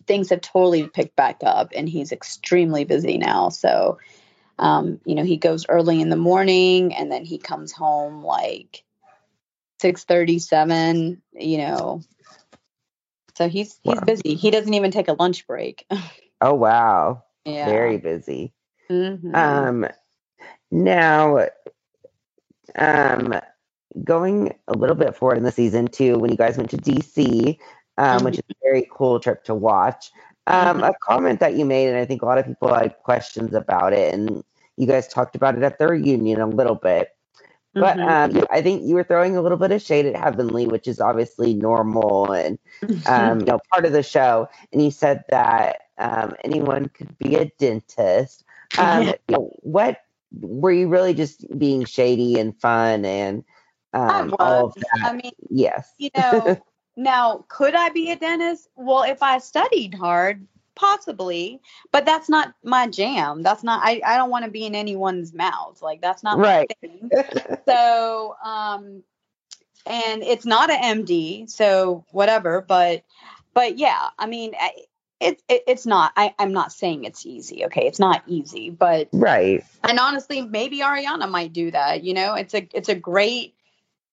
[0.06, 3.48] things have totally picked back up and he's extremely busy now.
[3.48, 3.98] So,
[4.60, 8.84] um, you know, he goes early in the morning and then he comes home like
[9.80, 12.02] six thirty, seven, you know.
[13.36, 14.04] So he's he's Wow.
[14.04, 14.34] busy.
[14.34, 15.86] He doesn't even take a lunch break.
[16.42, 17.24] oh, wow.
[17.44, 17.64] yeah.
[17.64, 18.52] Very busy.
[18.90, 19.34] Mhm.
[19.34, 19.86] Um,
[20.70, 21.46] now,
[22.76, 23.34] um,
[24.04, 27.58] going a little bit forward in the season too, when you guys went to DC,
[27.96, 30.10] um, which is a very cool trip to watch.
[30.46, 33.54] Um, a comment that you made, and I think a lot of people had questions
[33.54, 34.42] about it, and
[34.80, 37.10] you guys talked about it at the reunion a little bit.
[37.78, 38.38] But Mhm.
[38.38, 41.00] um, I think you were throwing a little bit of shade at Heavenly, which is
[41.00, 42.58] obviously normal and
[43.06, 44.48] um, you know part of the show.
[44.72, 48.44] And you said that um, anyone could be a dentist.
[48.78, 49.12] Um, Yeah.
[49.28, 50.00] you know, what
[50.40, 53.44] were you really just being shady and fun and
[53.92, 55.00] um, all of that?
[55.04, 55.92] I mean, yes.
[55.98, 56.60] you know,
[56.96, 58.68] now could I be a dentist?
[58.76, 60.46] Well, if I studied hard,
[60.80, 61.60] possibly,
[61.92, 63.42] but that's not my jam.
[63.42, 65.80] That's not I, I don't want to be in anyone's mouth.
[65.82, 66.72] Like that's not Right.
[66.82, 67.10] my thing.
[67.68, 69.02] so um
[69.86, 73.04] and it's not an MD, so whatever, but
[73.54, 74.72] but yeah, I mean I,
[75.20, 77.86] it, it it's not I, I'm not saying it's easy, okay?
[77.86, 79.62] It's not easy, but right.
[79.84, 83.54] and honestly maybe ariana might do that you know it's a it's a great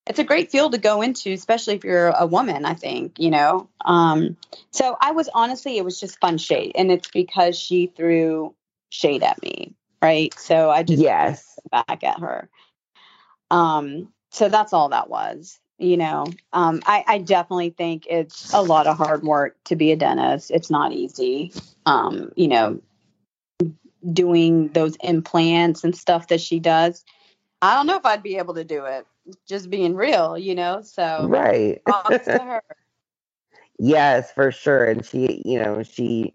[0.08, 3.30] it's a great field to go into, especially if you're a woman, I think, you
[3.30, 3.70] know.
[3.84, 4.38] Um,
[4.72, 6.74] so I was honestly, it was just fun shade.
[6.76, 8.56] And it's because she threw
[8.90, 9.74] shade at me.
[10.02, 10.34] Right.
[10.40, 12.50] So I just yes back at her.
[13.52, 15.60] Um, so that's all that was.
[15.80, 19.92] You know, um, I, I definitely think it's a lot of hard work to be
[19.92, 20.50] a dentist.
[20.50, 21.54] It's not easy.
[21.86, 22.82] Um, you know,
[24.12, 27.06] doing those implants and stuff that she does.
[27.62, 29.06] I don't know if I'd be able to do it.
[29.48, 30.82] Just being real, you know.
[30.82, 31.82] So right.
[31.86, 32.62] to her.
[33.80, 34.86] Yes, for sure.
[34.86, 36.34] And she, you know, she,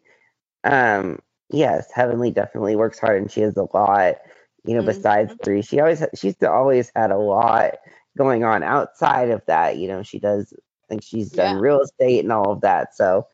[0.65, 1.19] um,
[1.51, 4.17] yes, Heavenly definitely works hard, and she has a lot
[4.65, 4.89] you know, mm-hmm.
[4.89, 5.63] besides three.
[5.63, 7.75] She always she's always had a lot
[8.17, 9.77] going on outside of that.
[9.79, 11.61] You know, she does I think she's done yeah.
[11.61, 12.95] real estate and all of that.
[12.95, 13.27] So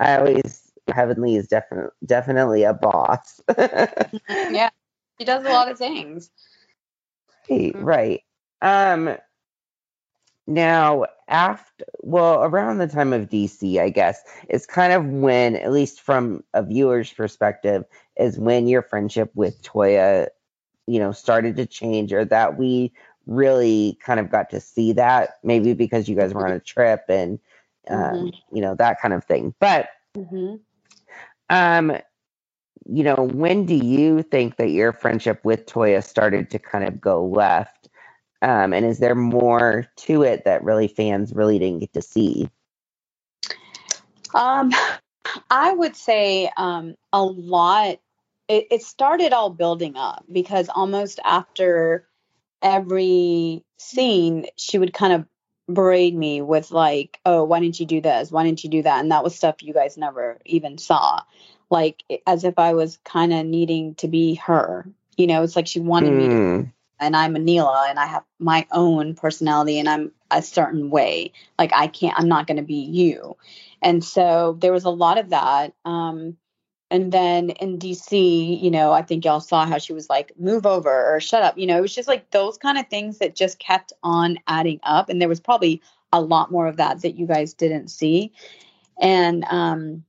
[0.00, 3.40] I always Heavenly is definitely definitely a boss.
[3.58, 4.70] yeah.
[5.18, 6.30] She does a lot of things.
[7.50, 7.84] Right, mm-hmm.
[7.84, 8.23] right.
[8.64, 9.16] Um
[10.46, 15.72] now after well around the time of DC, I guess, it's kind of when, at
[15.72, 17.84] least from a viewer's perspective,
[18.18, 20.28] is when your friendship with Toya
[20.86, 22.92] you know started to change or that we
[23.26, 27.04] really kind of got to see that maybe because you guys were on a trip
[27.08, 27.38] and
[27.88, 28.56] um, mm-hmm.
[28.56, 30.56] you know that kind of thing but mm-hmm.
[31.50, 31.96] um
[32.86, 37.00] you know when do you think that your friendship with toya started to kind of
[37.00, 37.88] go left
[38.44, 42.48] um and is there more to it that really fans really didn't get to see
[44.34, 44.72] um
[45.50, 47.98] i would say um a lot
[48.48, 52.06] it, it started all building up because almost after
[52.62, 55.26] every scene, she would kind of
[55.72, 58.30] berate me with like, "Oh, why didn't you do this?
[58.30, 61.22] Why didn't you do that?" And that was stuff you guys never even saw,
[61.70, 64.86] like as if I was kind of needing to be her.
[65.16, 66.16] You know, it's like she wanted mm.
[66.16, 66.62] me to, hmm.
[67.00, 71.32] And I'm Anila, and I have my own personality, and I'm a certain way.
[71.58, 73.36] Like I can't, I'm not going to be you.
[73.82, 75.74] And so there was a lot of that.
[75.84, 76.36] Um,
[76.90, 80.66] and then in DC, you know, I think y'all saw how she was like, move
[80.66, 81.58] over or shut up.
[81.58, 84.80] You know, it was just like those kind of things that just kept on adding
[84.82, 85.08] up.
[85.08, 85.82] And there was probably
[86.12, 88.32] a lot more of that that you guys didn't see.
[89.00, 90.04] And, um,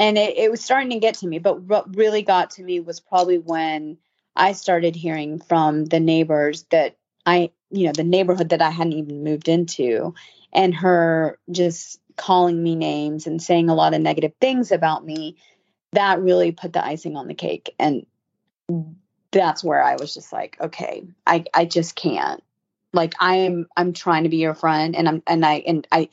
[0.00, 1.38] and it, it was starting to get to me.
[1.38, 3.98] But what really got to me was probably when
[4.36, 8.94] I started hearing from the neighbors that I, you know, the neighborhood that I hadn't
[8.94, 10.14] even moved into,
[10.52, 15.36] and her just calling me names and saying a lot of negative things about me
[15.92, 17.74] that really put the icing on the cake.
[17.78, 18.06] And
[19.32, 22.42] that's where i was just like okay i i just can't.
[22.92, 26.10] Like i'm i'm trying to be your friend and i'm and i and i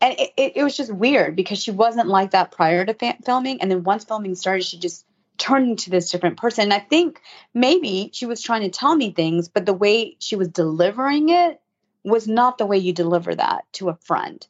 [0.00, 3.60] and it, it was just weird because she wasn't like that prior to fa- filming.
[3.60, 5.06] And then once filming started she just
[5.38, 6.64] turned into this different person.
[6.64, 7.20] And i think
[7.52, 11.60] maybe she was trying to tell me things but the way she was delivering it
[12.04, 14.46] was not the way you deliver that to a friend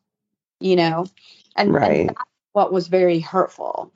[0.60, 1.06] you know?
[1.56, 2.08] And, right.
[2.08, 2.16] and
[2.52, 3.92] what was very hurtful.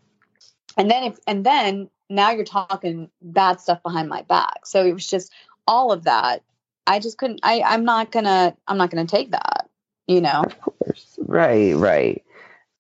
[0.77, 4.65] And then if and then now you're talking bad stuff behind my back.
[4.65, 5.33] So it was just
[5.67, 6.43] all of that.
[6.87, 9.69] I just couldn't i i'm not gonna i'm not gonna take that
[10.07, 10.43] you know?
[10.43, 11.19] Of course.
[11.19, 12.25] Right right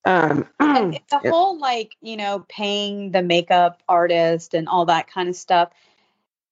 [0.05, 5.37] um the whole like you know paying the makeup artist and all that kind of
[5.37, 5.71] stuff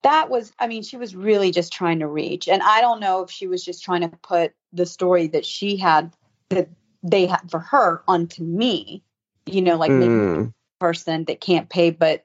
[0.03, 3.23] that was i mean she was really just trying to reach and i don't know
[3.23, 6.13] if she was just trying to put the story that she had
[6.51, 6.69] that
[7.03, 9.03] they had for her onto me
[9.47, 12.25] you know like mm person that can't pay, but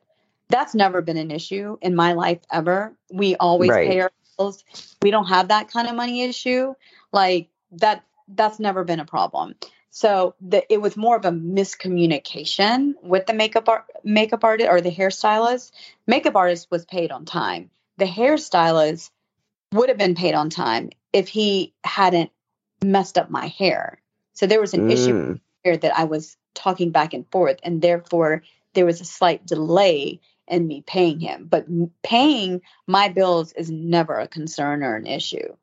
[0.49, 2.95] that's never been an issue in my life ever.
[3.11, 3.87] We always right.
[3.87, 4.63] pay our bills.
[5.01, 6.73] We don't have that kind of money issue.
[7.11, 9.55] Like that that's never been a problem.
[9.91, 14.79] So the, it was more of a miscommunication with the makeup art, makeup artist or
[14.79, 15.71] the hairstylist.
[16.07, 17.69] Makeup artist was paid on time.
[17.97, 19.11] The hairstylist
[19.73, 22.31] would have been paid on time if he hadn't
[22.83, 24.01] messed up my hair.
[24.33, 24.91] So there was an mm.
[24.91, 29.45] issue here that I was talking back and forth, and therefore there was a slight
[29.45, 31.47] delay in me paying him.
[31.49, 31.67] But
[32.01, 35.55] paying my bills is never a concern or an issue.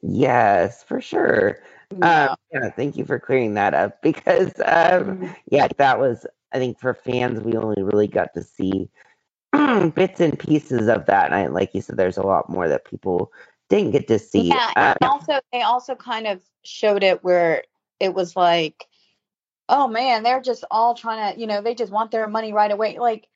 [0.00, 1.58] Yes, for sure.
[1.98, 2.30] Yeah.
[2.30, 5.26] Um, yeah, thank you for clearing that up because, um, mm-hmm.
[5.50, 8.88] yeah, that was, I think, for fans, we only really got to see
[9.52, 11.26] bits and pieces of that.
[11.26, 13.32] And I, like you said, there's a lot more that people
[13.68, 14.48] didn't get to see.
[14.48, 17.64] Yeah, and uh, also they also kind of showed it where
[18.00, 18.86] it was like
[19.70, 22.70] oh man, they're just all trying to, you know, they just want their money right
[22.70, 22.98] away.
[22.98, 23.28] Like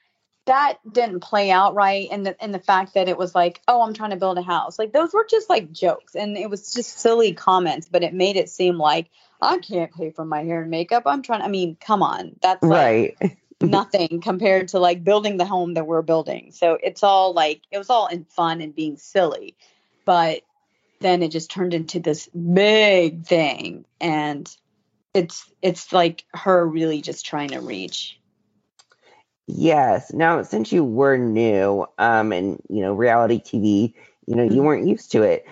[0.46, 2.08] that didn't play out right.
[2.10, 4.42] And the, in the fact that it was like, oh, I'm trying to build a
[4.42, 4.78] house.
[4.78, 8.36] Like those were just like jokes and it was just silly comments, but it made
[8.36, 11.04] it seem like I can't pay for my hair and makeup.
[11.06, 12.36] I'm trying, I mean, come on.
[12.42, 13.38] That's like, right.
[13.62, 16.52] nothing compared to like building the home that we're building.
[16.52, 19.56] So it's all like, it was all in fun and being silly.
[20.04, 20.42] But
[21.00, 24.54] then it just turned into this big thing and
[25.14, 28.18] it's it's like her really just trying to reach
[29.46, 30.12] Yes.
[30.12, 33.94] Now, since you were new, um, and you know, reality TV,
[34.26, 34.64] you know, you Mhm.
[34.64, 35.46] weren't used to it.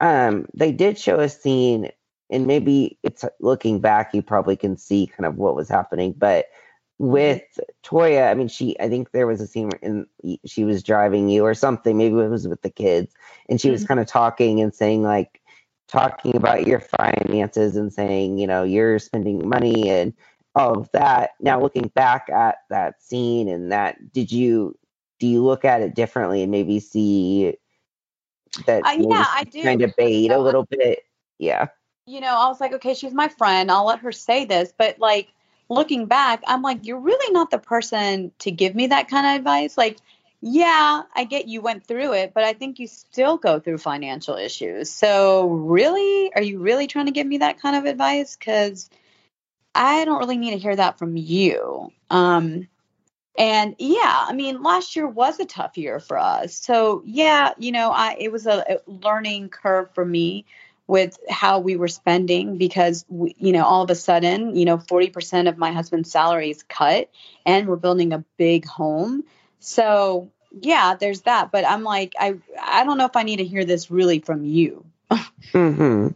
[0.00, 1.90] Um, they did show a scene,
[2.30, 6.14] and maybe it's looking back, you probably can see kind of what was happening.
[6.18, 6.46] But
[6.98, 7.42] with
[7.84, 10.06] Toya, I mean, she, I think there was a scene in
[10.46, 11.96] she was driving you or something.
[11.98, 13.14] Maybe it was with the kids,
[13.48, 15.40] and she was kind of talking and saying like,
[15.88, 20.14] talking about your finances and saying, you know, you're spending money and
[20.58, 21.30] of that.
[21.40, 24.76] Now looking back at that scene and that, did you
[25.20, 27.56] do you look at it differently and maybe see
[28.66, 29.62] that Uh, yeah, I do.
[29.62, 31.00] kind of bait a little bit?
[31.38, 31.68] Yeah.
[32.06, 33.70] you know, I was like, okay, she's my friend.
[33.70, 34.72] I'll let her say this.
[34.76, 35.28] But like
[35.68, 39.36] looking back, I'm like, you're really not the person to give me that kind of
[39.36, 39.76] advice.
[39.78, 39.98] Like,
[40.40, 44.36] yeah, I get you went through it, but I think you still go through financial
[44.36, 44.90] issues.
[44.90, 48.36] So, really, are you really trying to give me that kind of advice?
[48.36, 48.88] Because
[49.74, 51.92] I don't really need to hear that from you.
[52.10, 52.68] Um,
[53.38, 56.56] and yeah, I mean, last year was a tough year for us.
[56.56, 60.44] So yeah, you know, I it was a, a learning curve for me
[60.88, 64.78] with how we were spending because we, you know, all of a sudden, you know,
[64.78, 67.10] 40% of my husband's salary is cut
[67.46, 69.22] and we're building a big home.
[69.60, 73.44] So, yeah, there's that, but I'm like I I don't know if I need to
[73.44, 74.84] hear this really from you.
[75.52, 76.08] Mm-hmm.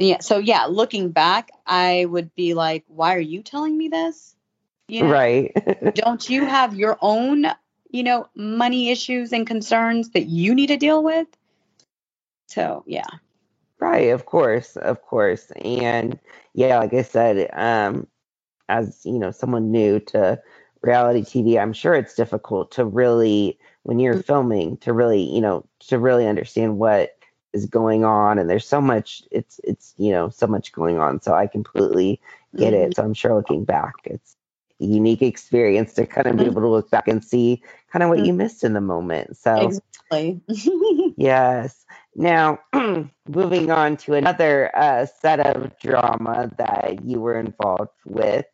[0.00, 4.34] Yeah, so yeah, looking back, I would be like, why are you telling me this?
[4.88, 5.52] You know, Right.
[5.94, 7.46] don't you have your own,
[7.90, 11.28] you know, money issues and concerns that you need to deal with?
[12.48, 13.06] So, yeah.
[13.80, 15.50] Right, of course, of course.
[15.62, 16.18] And
[16.54, 18.06] yeah, like I said, um,
[18.68, 20.40] as you know, someone new to
[20.82, 24.24] reality TV, I'm sure it's difficult to really, when you're Mm.
[24.24, 27.19] filming, to really, you know, to really understand what
[27.52, 28.38] is going on.
[28.38, 31.20] And there's so much, it's, it's, you know, so much going on.
[31.20, 32.20] So I completely
[32.56, 32.96] get it.
[32.96, 34.36] So I'm sure looking back, it's
[34.80, 36.46] a unique experience to kind of be Mhm.
[36.46, 39.36] able to look back and see kind of what you missed in the moment.
[39.36, 39.72] So
[40.10, 40.40] Exactly.
[41.16, 41.84] Yes.
[42.14, 42.58] Now,
[43.28, 48.46] moving on to another uh, set of drama that you were involved with.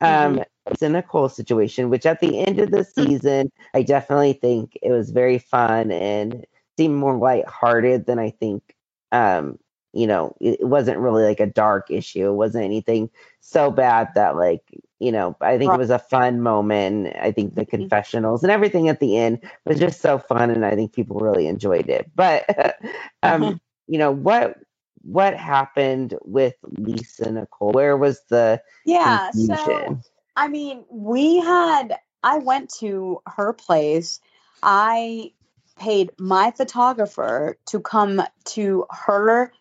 [0.00, 4.90] Um, Lisa Nicole situation, which at the end of the season, I definitely think it
[4.90, 6.44] was very fun and
[6.76, 8.76] seemed more lighthearted than I think.
[9.10, 9.58] Um,
[9.92, 12.28] you know, it, wasn't really like a dark issue.
[12.30, 13.10] It wasn't anything
[13.40, 14.62] so bad that, like,
[14.98, 17.14] you know, I think it was a fun moment.
[17.20, 20.74] I think the confessionals and everything at the end was just so fun, and I
[20.76, 22.10] think people really enjoyed it.
[22.14, 22.44] But,
[23.22, 23.60] um, Mhm.
[23.86, 24.56] you know, what
[25.02, 27.72] what happened with Lisa Nicole?
[27.72, 29.30] Where was the yeah.
[29.32, 30.00] So.
[30.36, 34.20] I mean, we had, I went to her place.
[34.62, 35.32] I
[35.78, 39.52] paid my photographer to come to her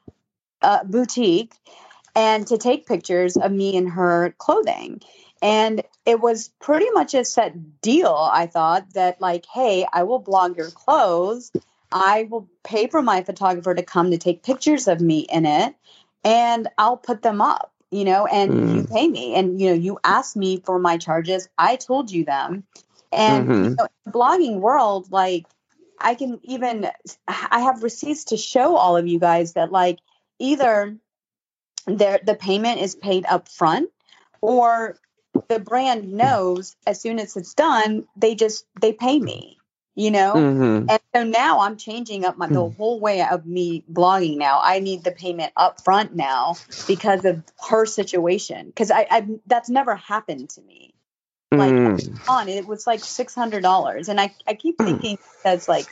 [0.61, 1.53] uh, boutique
[2.15, 5.01] and to take pictures of me in her clothing.
[5.41, 10.19] And it was pretty much a set deal, I thought, that like, hey, I will
[10.19, 11.51] blog your clothes.
[11.91, 15.75] I will pay for my photographer to come to take pictures of me in it,
[16.23, 18.91] and I'll put them up, you know, and you Mm.
[18.91, 19.33] pay me.
[19.35, 21.49] And, you know, you asked me for my charges.
[21.57, 22.63] I told you them.
[23.11, 23.77] And, you Mhm.
[23.77, 25.45] know, in the blogging world, like,
[26.03, 26.87] I can even,
[27.27, 29.99] I have receipts to show all of you guys that, like,
[30.39, 30.97] either
[31.87, 33.89] the the payment is paid up front
[34.41, 34.97] or
[35.49, 39.59] the brand knows as soon as it's done they just they pay me
[39.95, 40.85] you know Mhm.
[40.89, 42.75] and so now i'm changing up my the Mm.
[42.77, 46.55] whole way of me blogging now i need the payment up front now
[46.87, 50.90] because of her situation because I, I that's never happened to me
[51.57, 52.19] like Mm.
[52.27, 55.87] on it was like six hundred dollars, and I I keep thinking that's like,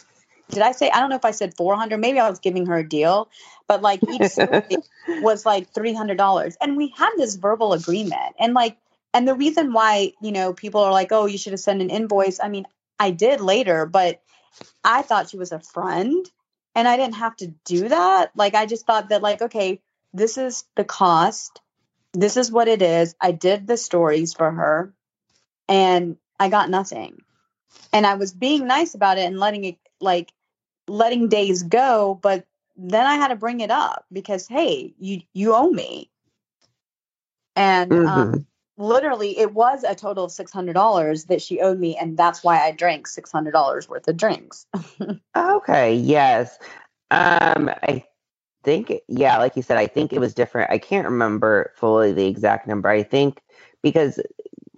[0.51, 1.99] did I say I don't know if I said four hundred?
[1.99, 3.29] Maybe I was giving her a deal,
[3.67, 4.37] but like each
[5.07, 8.77] was like three hundred dollars, and we had this verbal agreement, and like,
[9.13, 11.89] and the reason why you know people are like, oh, you should have sent an
[11.89, 12.39] invoice.
[12.41, 12.65] I mean,
[12.99, 14.21] I did later, but
[14.83, 16.25] I thought she was a friend,
[16.75, 18.31] and I didn't have to do that.
[18.35, 19.81] Like, I just thought that like, okay,
[20.13, 21.61] this is the cost.
[22.13, 23.15] This is what it is.
[23.21, 24.93] I did the stories for her
[25.69, 27.21] and I got nothing.
[27.93, 30.33] And I was being nice about it and letting it like
[30.87, 32.45] letting days go, but
[32.77, 36.11] then I had to bring it up because hey, you you owe me.
[37.55, 38.45] And um, Mhm.
[38.77, 42.43] literally, it was a total of six hundred dollars that she owed me, and that's
[42.43, 44.67] why I drank six hundred dollars worth of drinks.
[45.37, 46.59] Okay, yes.
[47.11, 48.05] Um, I
[48.63, 50.71] think, yeah, like you said, I think it was different.
[50.71, 52.89] I can't remember fully the exact number.
[52.89, 53.41] I think
[53.83, 54.19] because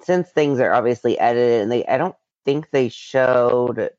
[0.03, 3.89] since things are obviously edited and they, I don't think they showed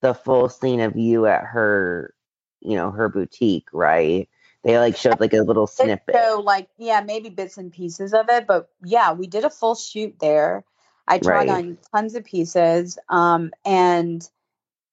[0.00, 2.14] the full scene of you at her,
[2.60, 4.28] you know, her boutique, right?
[4.62, 6.14] they like showed like a little snippet.
[6.16, 9.74] So like yeah, maybe bits and pieces of it, but yeah, we did a full
[9.74, 10.64] shoot there.
[11.08, 11.50] I tried Right.
[11.50, 14.28] on tons of pieces, um, and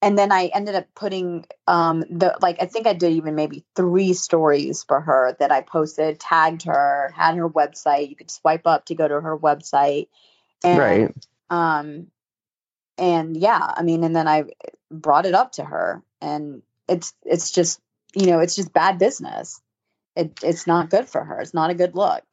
[0.02, 3.66] and then I ended up putting um the like I think I did even maybe
[3.76, 8.10] three stories for her that I posted, tagged her, had her website.
[8.10, 10.08] You could swipe up to go to her website,
[10.64, 11.16] and right.
[11.50, 12.08] um
[12.98, 14.44] and yeah i mean and then i
[14.92, 17.80] brought it up to her and it's it's just
[18.16, 19.62] you know it's just bad business
[20.16, 22.24] it, it's not good for her it's not a good look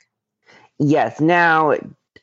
[0.79, 1.21] Yes.
[1.21, 1.75] Now,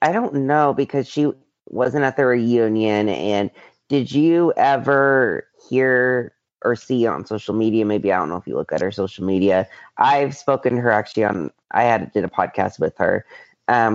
[0.01, 1.31] I don't know because she
[1.67, 3.09] wasn't at the reunion.
[3.09, 3.49] And
[3.89, 6.33] did you ever hear
[6.63, 7.85] or see on social media?
[7.85, 9.67] Maybe I don't know if you look at her social media.
[9.97, 11.51] I've spoken to her actually on.
[11.71, 13.25] I had did a podcast with her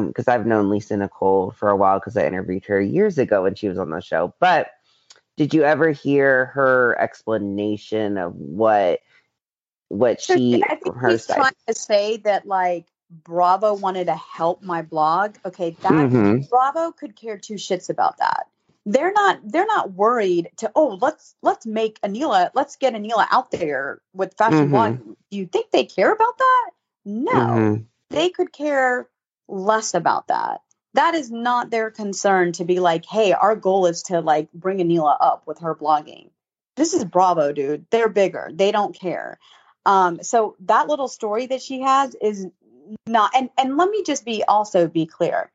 [0.07, 3.55] because I've known Lisa Nicole for a while because I interviewed her years ago when
[3.55, 4.35] she was on the show.
[4.41, 4.71] But
[5.37, 9.01] did you ever hear her explanation of what
[9.89, 11.37] what she i think her she's side?
[11.37, 16.49] trying to say that like bravo wanted to help my blog okay that Mhm.
[16.51, 18.49] bravo could care two shits about that
[18.87, 23.51] they're not they're not worried to oh let's let's make anila let's get anila out
[23.53, 24.71] there with fashion Mhm.
[24.71, 24.99] blog
[25.31, 26.71] do you think they care about that
[27.05, 27.85] no Mhm.
[28.11, 29.09] they could care
[29.49, 30.61] less about that.
[30.95, 34.79] That is not their concern to be like, hey, our goal is to like bring
[34.79, 36.31] Anila up with her blogging.
[36.77, 37.87] This is Bravo, dude.
[37.91, 38.51] They're bigger.
[38.53, 39.39] They don't care.
[39.85, 42.47] Um, so that little story that she has is
[43.07, 45.51] not and and let me just be also be clear.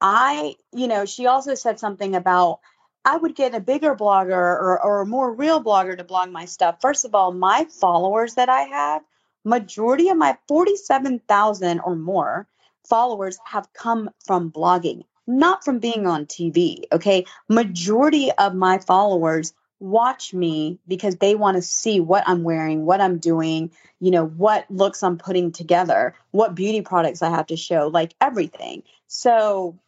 [0.00, 2.60] I, you know, she also said something about
[3.04, 6.46] I would get a bigger blogger or, or a more real blogger to blog my
[6.46, 6.80] stuff.
[6.80, 9.02] First of all, my followers that I have,
[9.44, 12.46] majority of my 47,000 or more
[12.88, 16.84] followers have come from blogging, not from being on TV.
[16.92, 17.26] Okay.
[17.48, 23.00] Majority of my followers watch me because they want to see what I'm wearing, what
[23.00, 23.70] I'm doing,
[24.00, 28.14] you know, what looks I'm putting together, what beauty products I have to show, like
[28.20, 28.82] everything.
[29.06, 29.78] So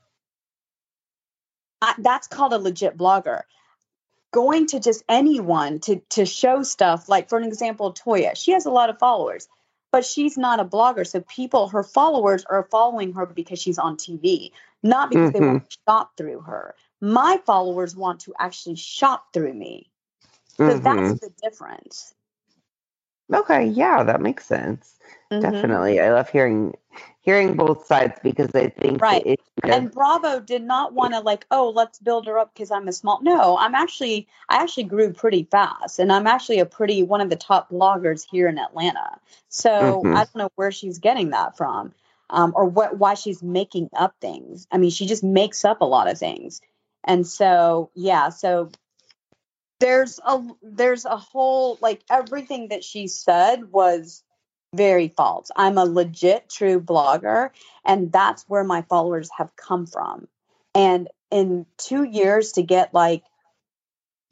[1.80, 3.42] I, that's called a legit blogger.
[4.32, 8.66] Going to just anyone to to show stuff, like for an example, Toya, she has
[8.66, 9.48] a lot of followers,
[9.92, 11.06] but she's not a blogger.
[11.06, 15.70] So people, her followers are following her because she's on TV, not because they want
[15.70, 16.74] to shop through her.
[17.00, 19.90] My followers want to actually shop through me.
[20.66, 20.82] So Mhm.
[20.82, 22.14] that's the difference.
[23.32, 24.98] Okay, yeah, that makes sense.
[25.32, 25.40] Mhm.
[25.42, 26.00] Definitely.
[26.00, 26.74] I love hearing
[27.20, 29.26] hearing both sides because I think Right.
[29.26, 32.86] it And Bravo did not want to like, oh, let's build her up because I'm
[32.86, 33.20] a small.
[33.22, 37.30] No, I'm actually, I actually grew pretty fast, and I'm actually a pretty one of
[37.30, 39.18] the top bloggers here in Atlanta.
[39.48, 40.14] So Mhm.
[40.14, 41.92] I don't know where she's getting that from,
[42.30, 44.68] um, or what why she's making up things.
[44.70, 46.60] I mean, she just makes up a lot of things,
[47.02, 48.70] and so yeah, so
[49.78, 54.22] there's a there's a whole like everything that she said was
[54.74, 55.50] very false.
[55.56, 57.50] I'm a legit true blogger
[57.84, 60.28] and that's where my followers have come from.
[60.74, 63.22] And in 2 years to get like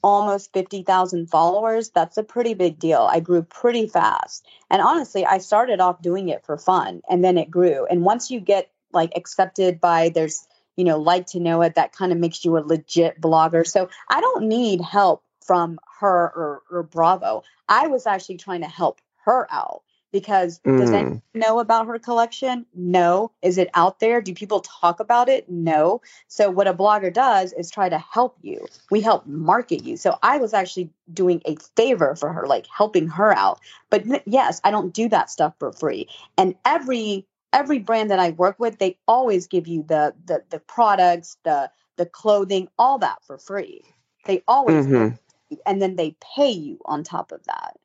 [0.03, 3.09] almost 50,000 followers, that's a pretty big deal.
[3.11, 4.47] I grew pretty fast.
[4.71, 7.87] And honestly, I started off doing it for fun and then it grew.
[7.87, 12.45] And once you get like accepted by there's, you know, LIKEtoKNOW.it, that kind of makes
[12.45, 13.67] you a legit blogger.
[13.67, 17.43] So I don't need help from her or, or Bravo.
[17.69, 19.83] I was actually trying to help her out
[20.13, 20.95] because does Mm.
[20.95, 22.67] anyone know about her collection?
[22.75, 23.33] No.
[23.43, 24.21] Is it out there?
[24.23, 25.49] Do people talk about it?
[25.51, 26.01] No.
[26.29, 28.67] So what a blogger does is try to help you.
[28.91, 29.97] We help market you.
[29.97, 33.61] So I was actually doing a favor for her, like helping her out.
[33.91, 36.09] But yes, I don't do that stuff for free.
[36.39, 40.61] And every every brand that I work with, they always give you the the the
[40.61, 43.83] products, the the clothing, all that for free.
[44.27, 44.91] They always Mhm.
[45.13, 45.19] you,
[45.67, 47.77] and then they pay you on top of that.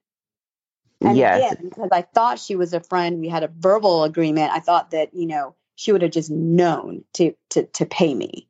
[1.02, 1.52] And Yes.
[1.52, 4.52] again, because I thought she was a friend, we had a verbal agreement.
[4.52, 8.48] I thought that you know she would have just known to to to pay me.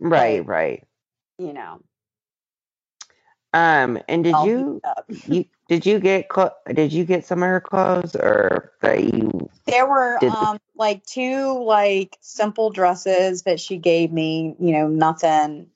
[0.00, 0.86] Right, right.
[1.38, 1.80] You know,
[3.52, 4.80] Um, and did you
[5.26, 9.50] you did you get clo- did you get some of her clothes or that you
[9.66, 14.54] There were Did um like two like simple dresses that she gave me.
[14.58, 15.68] You know, nothing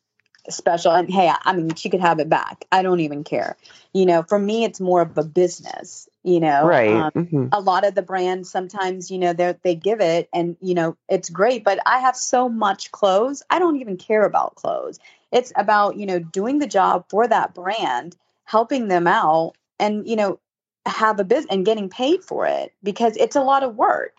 [0.50, 0.92] special.
[0.92, 2.64] And hey, I mean, she could have it back.
[2.70, 3.56] I don't even care.
[3.92, 6.08] You know, for me, it's more of a business.
[6.22, 6.90] You know, right?
[6.90, 7.48] Um, mhm.
[7.52, 10.96] a lot of the brands sometimes you know they they give it and you know
[11.08, 14.98] it's great but i have so much clothes i don't even care about clothes
[15.30, 20.16] it's about you know doing the job for that brand helping them out and you
[20.16, 20.40] know
[20.86, 24.18] have a business and getting paid for it because it's a lot of work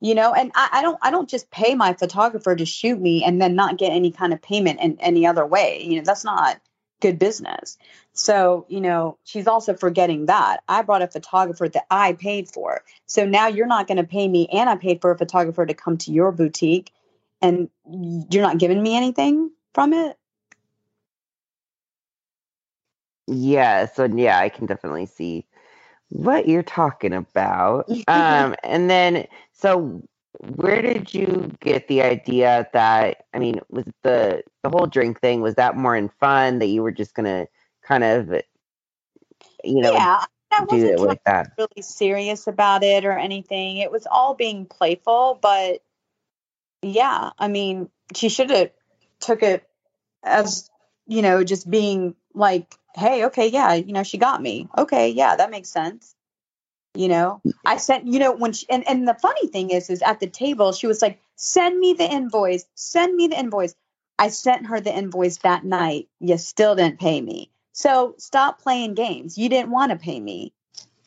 [0.00, 3.24] you know and I, I don't i don't just pay my photographer to shoot me
[3.24, 6.24] and then not get any kind of payment in any other way you know that's
[6.24, 6.60] not
[7.00, 7.76] good business.
[8.12, 12.82] So, you know, she's also forgetting that I brought a photographer that I paid for.
[13.06, 15.74] So now you're not going to pay me and I paid for a photographer to
[15.74, 16.92] come to your boutique
[17.42, 17.68] and
[18.30, 20.16] you're not giving me anything from it.
[23.28, 25.46] Yeah, so yeah, I can definitely see
[26.08, 27.88] what you're talking about.
[28.08, 30.02] um and then so
[30.40, 35.40] where did you get the idea that I mean, was the the whole drink thing
[35.40, 37.46] was that more in fun that you were just going to
[37.82, 38.28] kind of
[39.64, 41.52] you know yeah, I do wasn't it like that?
[41.58, 43.78] really serious about it or anything.
[43.78, 45.82] It was all being playful, but
[46.82, 48.70] yeah, I mean, she should have
[49.20, 49.68] took it
[50.22, 50.70] as,
[51.06, 54.68] you know, just being like, hey, okay, yeah, you know, she got me.
[54.76, 56.14] Okay, yeah, that makes sense.
[56.94, 60.02] You know, I sent, you know, when she, and, and the funny thing is, is
[60.02, 63.74] at the table, she was like, send me the invoice, send me the invoice.
[64.18, 66.08] I sent her the invoice that night.
[66.20, 67.50] You still didn't pay me.
[67.72, 69.36] So stop playing games.
[69.36, 70.54] You didn't want to pay me.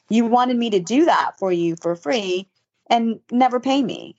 [0.10, 2.48] You wanted me to do that for you for free
[2.88, 4.16] and never pay me.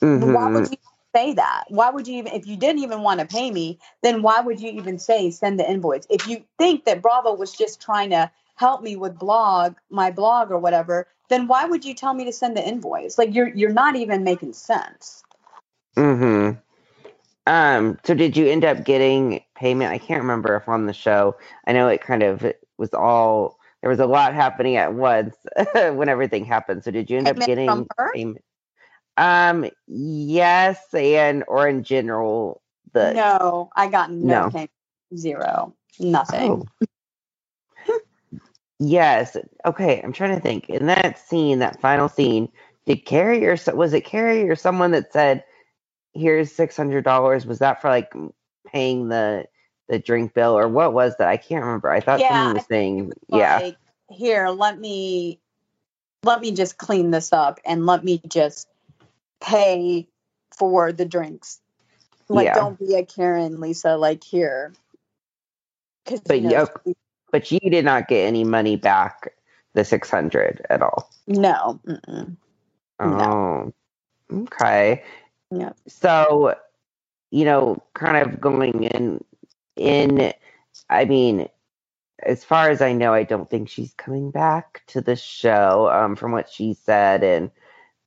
[0.00, 0.54] Why Mhm.
[0.54, 0.78] would you
[1.16, 1.64] say that?
[1.68, 4.60] Why would you even, if you didn't even want to pay me, then why would
[4.60, 6.06] you even say send the invoice?
[6.10, 10.50] If you think that Bravo was just trying to help me with blog, my blog
[10.50, 13.18] or whatever, then why would you tell me to send the invoice?
[13.18, 15.24] Like you're you're not even making sense.
[15.96, 16.60] Mhm.
[17.46, 19.92] Um so did you end up getting payment?
[19.92, 21.36] I can't remember if on the show.
[21.66, 22.44] I know it kind of
[22.78, 25.36] was all there was a lot happening at once
[25.74, 26.84] when everything happened.
[26.84, 28.12] So did you end up getting from her?
[28.12, 28.44] payment?
[29.16, 32.62] Um yes and or in general
[32.92, 34.66] the no, I got no, No.
[35.16, 35.74] Zero.
[35.98, 36.52] Nothing.
[36.52, 36.66] Oh.
[38.78, 39.36] Yes.
[39.64, 40.00] Okay.
[40.02, 40.68] I'm trying to think.
[40.68, 42.48] In that scene, that final scene,
[42.86, 45.44] did Carrie or was it Carrie or someone that said,
[46.14, 47.46] "Here's six hundred dollars"?
[47.46, 48.12] Was that for like
[48.66, 49.46] paying the
[49.88, 51.28] the drink bill or what was that?
[51.28, 51.90] I can't remember.
[51.90, 53.76] I thought Yeah, someone was saying, "Yeah, Like,
[54.10, 55.40] here, let me
[56.24, 58.68] let me just clean this up and let me just
[59.40, 60.08] pay
[60.56, 61.60] for the drinks.
[62.28, 63.96] Like, yeah." don't be a Karen, Lisa.
[63.96, 64.74] Like here,
[66.26, 66.68] But you know,
[67.32, 69.34] but you did not get any money back,
[69.74, 71.10] the six hundred at all.
[71.26, 72.36] no, mm-mm,
[73.00, 73.72] Oh,
[74.32, 75.04] okay.
[75.50, 76.56] yeah, So,
[77.30, 79.24] you know, kind of going in
[79.76, 80.32] in
[80.90, 81.48] I mean,
[82.22, 86.16] as far as I know, I don't think she's coming back to the show, um,
[86.16, 87.50] from what she said and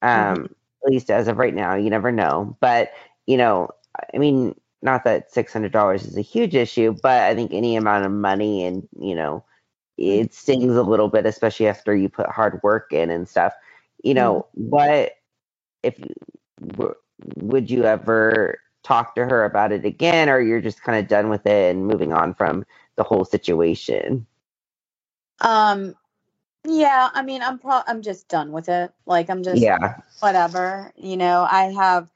[0.02, 0.56] um
[0.86, 2.58] at least as of right now, you never know.
[2.60, 2.92] But,
[3.26, 3.70] you know,
[4.14, 7.76] I mean, not that six hundred dollars is a huge issue, but I think any
[7.76, 9.44] amount of money and, you know,
[9.98, 13.54] it stings a little bit, especially after you put hard work in and stuff.
[14.04, 15.14] You know, what
[15.84, 16.00] if
[17.36, 21.30] would you ever talk to her about it again, or you're just kind of done
[21.30, 22.66] with it and moving on from
[22.96, 24.26] the whole situation?
[25.42, 25.96] um,
[26.66, 27.10] yeah.
[27.14, 28.92] I mean, I'm pro- I'm just done with it.
[29.06, 30.92] Like, I'm just Yeah, whatever.
[30.96, 32.10] You know, I have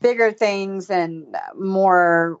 [0.00, 2.40] bigger things and more.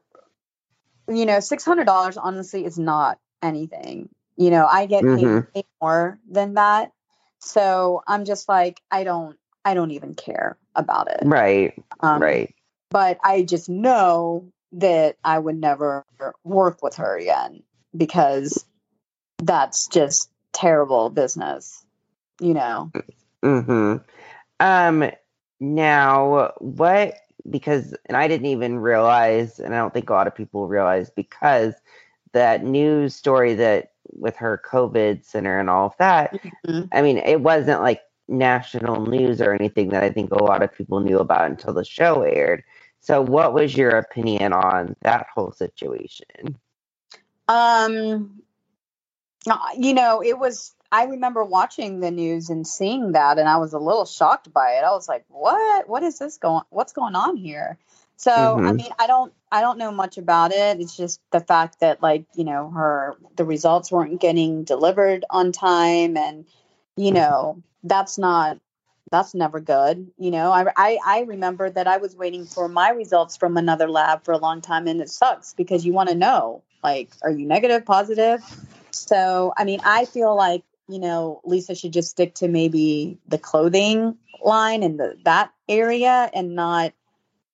[1.08, 4.08] You know, six hundred dollars honestly is not anything.
[4.36, 5.46] You know, I get paid Mhm.
[5.54, 6.92] way more than that,
[7.40, 11.20] so I'm just like, I don't, I don't even care about it.
[11.24, 12.54] right, Um, right.
[12.90, 16.04] But I just know that I would never
[16.42, 17.62] work with her again
[17.96, 18.64] because
[19.38, 21.84] that's just terrible business.
[22.40, 22.90] You know.
[23.42, 23.96] Mm-hmm.
[24.60, 25.10] Um,
[25.60, 27.14] now what?
[27.50, 31.10] Because and I didn't even realize, and I don't think a lot of people realize
[31.10, 31.74] because
[32.32, 36.32] that news story that with her COVID center and all of that.
[36.66, 36.88] Mhm.
[36.92, 40.72] I mean, it wasn't like national news or anything that I think a lot of
[40.72, 42.62] people knew about until the show aired.
[43.00, 46.58] So, what was your opinion on that whole situation?
[47.48, 48.42] Um,
[49.78, 50.74] you know, it was.
[50.92, 54.72] I remember watching the news and seeing that, and I was a little shocked by
[54.74, 54.84] it.
[54.84, 55.88] I was like, "What?
[55.88, 56.62] What is this going?
[56.70, 57.78] What's going on here?"
[58.16, 58.76] So, I Mhm.
[58.76, 60.80] mean, I don't, I don't know much about it.
[60.80, 65.52] It's just the fact that, like, you know, her the results weren't getting delivered on
[65.52, 66.46] time, and
[66.96, 68.58] you know, that's not,
[69.10, 70.12] that's never good.
[70.18, 73.88] You know, I, I, I remember that I was waiting for my results from another
[73.88, 77.30] lab for a long time, and it sucks because you want to know, like, are
[77.30, 78.40] you negative, positive?
[78.94, 83.38] So, I mean, I feel like, you know, Lisa should just stick to maybe the
[83.38, 86.92] clothing line and the, that area and not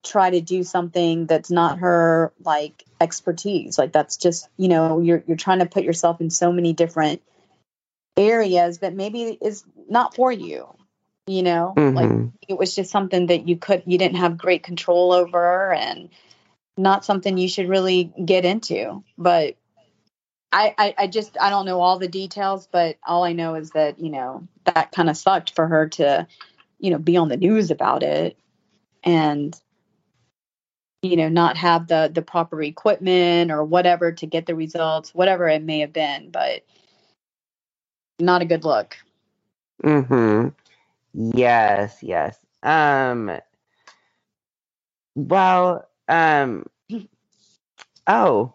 [0.03, 3.78] try to do something that's not her like expertise.
[3.78, 7.22] Like that's just, you know, you're you're trying to put yourself in so many different
[8.16, 10.66] areas that maybe is not for you.
[11.26, 12.32] You know, like Mhm.
[12.49, 16.09] it was just something that you could you didn't have great control over and
[16.76, 19.05] not something you should really get into.
[19.18, 19.57] But
[20.53, 23.70] I, I, I just I don't know all the details, but all I know is
[23.70, 26.26] that you know that kind of sucked for her to,
[26.78, 28.36] you know, be on the news about it,
[29.05, 29.59] and
[31.03, 35.48] you know not have the the proper equipment or whatever to get the results, whatever
[35.48, 36.64] it may have been, but
[38.18, 38.96] not a good look.
[39.82, 40.48] Hmm.
[41.14, 41.98] Yes.
[42.03, 42.36] Yes.
[42.62, 43.38] Um.
[45.14, 45.88] Well.
[46.09, 46.66] Um.
[48.07, 48.55] Oh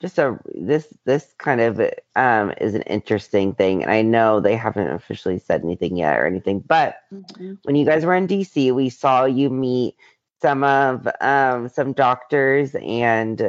[0.00, 1.80] just a this this kind of
[2.16, 6.26] um is an interesting thing and i know they haven't officially said anything yet or
[6.26, 7.54] anything but mm-hmm.
[7.64, 9.96] when you guys were in dc we saw you meet
[10.40, 13.42] some of um some doctors and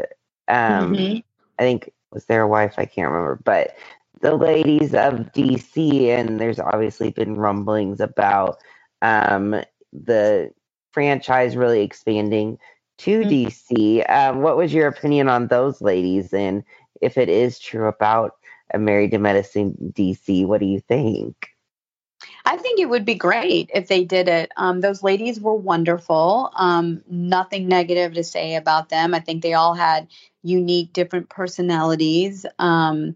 [0.48, 1.20] um mm-hmm.
[1.60, 3.76] i think was their wife i can't remember but
[4.22, 8.60] the ladies of dc and there's obviously been rumblings about
[9.02, 9.62] um
[9.94, 10.52] the
[10.92, 12.58] franchise really expanding
[13.00, 13.30] to mm-hmm.
[13.30, 14.10] DC.
[14.10, 16.34] Um, what was your opinion on those ladies?
[16.34, 16.64] And
[17.02, 18.36] if it is true about
[18.74, 21.50] a Married to Medicine DC, what do you think?
[22.46, 24.52] I think it would be great if they did it.
[24.58, 26.52] Um, those ladies were wonderful.
[26.56, 29.14] Um, nothing negative to say about them.
[29.14, 30.08] I think they all had
[30.44, 32.46] unique, different personalities.
[32.58, 33.16] Um,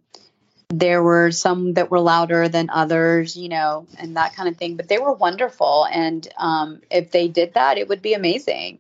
[0.70, 4.78] there were some that were louder than others, you know, and that kind of thing.
[4.78, 5.86] But they were wonderful.
[5.92, 8.80] And um, if they did that, it would be amazing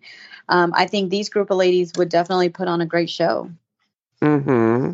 [0.49, 3.49] um, I think these group of ladies would definitely put on a great show.
[4.21, 4.93] Hmm.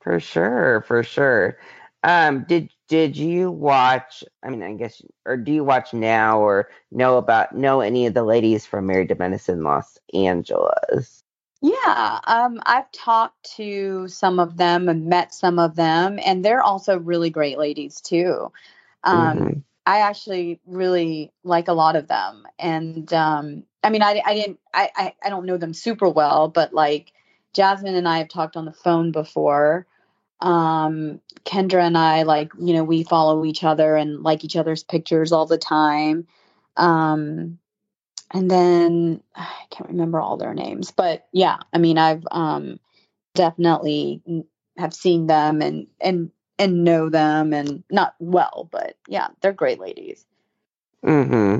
[0.00, 0.84] For sure.
[0.86, 1.58] For sure.
[2.04, 4.24] Um, did did you watch?
[4.42, 8.14] I mean, I guess, or do you watch now, or know about know any of
[8.14, 11.22] the ladies from Married to Medicine Los Angeles?
[11.60, 16.62] Yeah, um, I've talked to some of them and met some of them, and they're
[16.62, 18.52] also really great ladies too.
[19.02, 19.58] Um, mm-hmm.
[19.84, 24.58] I actually really like a lot of them, and um, I mean, I, I didn't,
[24.74, 27.12] I, I, I don't know them super well, but like
[27.54, 29.86] Jasmine and I have talked on the phone before.
[30.40, 34.84] Um, Kendra and I, like, you know, we follow each other and like each other's
[34.84, 36.26] pictures all the time.
[36.76, 37.58] Um,
[38.32, 42.78] and then I can't remember all their names, but yeah, I mean, I've um,
[43.34, 44.22] definitely
[44.76, 49.80] have seen them and and and know them and not well, but yeah, they're great
[49.80, 50.26] ladies.
[51.02, 51.58] Hmm.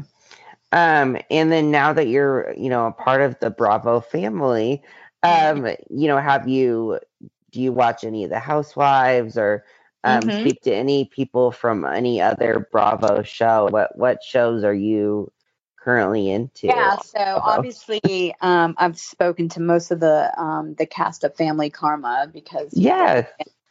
[0.73, 4.83] Um, and then now that you're, you know, a part of the Bravo family,
[5.23, 6.99] um, you know, have you
[7.51, 9.65] do you watch any of the Housewives or
[10.05, 10.41] um, mm-hmm.
[10.41, 13.69] speak to any people from any other Bravo show?
[13.71, 15.33] What what shows are you
[15.77, 16.67] currently into?
[16.67, 21.71] Yeah, so obviously, um, I've spoken to most of the um, the cast of Family
[21.71, 23.27] Karma because yes,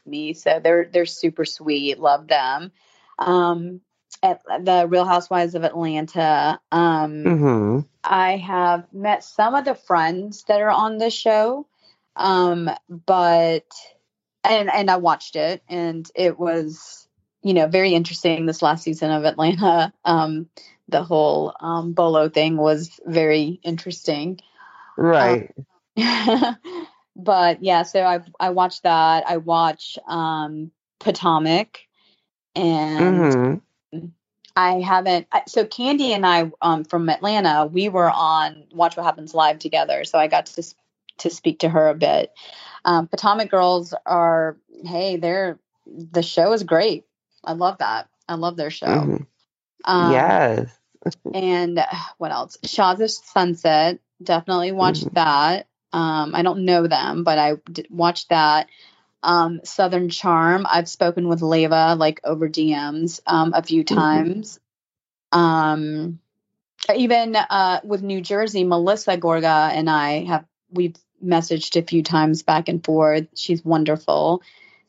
[0.05, 1.99] me, so they're they're super sweet.
[1.99, 2.71] Love them.
[3.19, 3.81] Um,
[4.23, 6.59] at the Real Housewives of Atlanta.
[6.71, 7.79] Um, mm-hmm.
[8.03, 11.67] I have met some of the friends that are on the show,
[12.15, 13.65] um, but
[14.43, 17.07] and and I watched it, and it was
[17.43, 18.45] you know very interesting.
[18.45, 20.49] This last season of Atlanta, um,
[20.87, 24.39] the whole um, Bolo thing was very interesting.
[24.97, 25.53] Right.
[25.97, 26.57] Um,
[27.15, 29.25] but yeah, so I I watched that.
[29.27, 31.79] I watch um, Potomac
[32.55, 32.99] and.
[32.99, 33.55] Mm-hmm
[34.57, 35.27] I haven't.
[35.45, 40.03] So Kandi and I um, from Atlanta, we were on Watch What Happens Live together,
[40.03, 40.63] so I got to
[41.19, 42.33] to speak to her a bit.
[42.83, 47.05] Um, Potomac Girls are hey, they're the show is great.
[47.43, 48.09] I love that.
[48.27, 48.87] I love their show.
[48.87, 49.23] Mm-hmm.
[49.85, 50.75] Um, yes.
[51.35, 51.79] and
[52.17, 52.57] what else?
[52.63, 53.99] Shahs of Sunset.
[54.23, 55.13] Definitely watched mm-hmm.
[55.13, 55.67] that.
[55.93, 57.57] Um, I don't know them, but I
[57.91, 58.67] watched that
[59.27, 60.65] um, Southern Charm.
[60.67, 63.95] I've spoken with Leva like over DMs um, a few mm-hmm.
[63.95, 64.59] times.
[65.31, 66.19] Um,
[66.95, 72.43] even uh, with New Jersey, Melissa Gorga and I have we've messaged a few times
[72.43, 73.27] back and forth.
[73.35, 74.41] She's wonderful.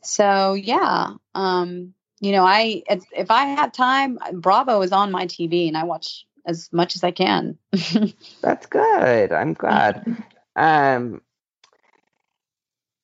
[0.03, 5.67] So yeah, um, you know, I if I have time, Bravo is on my TV
[5.67, 7.59] and I watch as much as I can.
[8.41, 9.33] That's good.
[9.33, 10.25] I'm glad.
[10.57, 11.23] Um,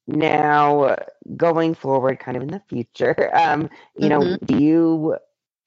[0.06, 0.96] now
[1.36, 4.08] going forward kind of in the future um you mm-hmm.
[4.08, 5.16] know do you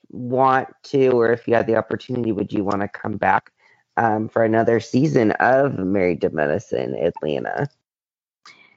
[0.10, 3.52] want to or if you had the opportunity would you want to come back
[3.98, 7.68] um, for another season of married to medicine atlanta?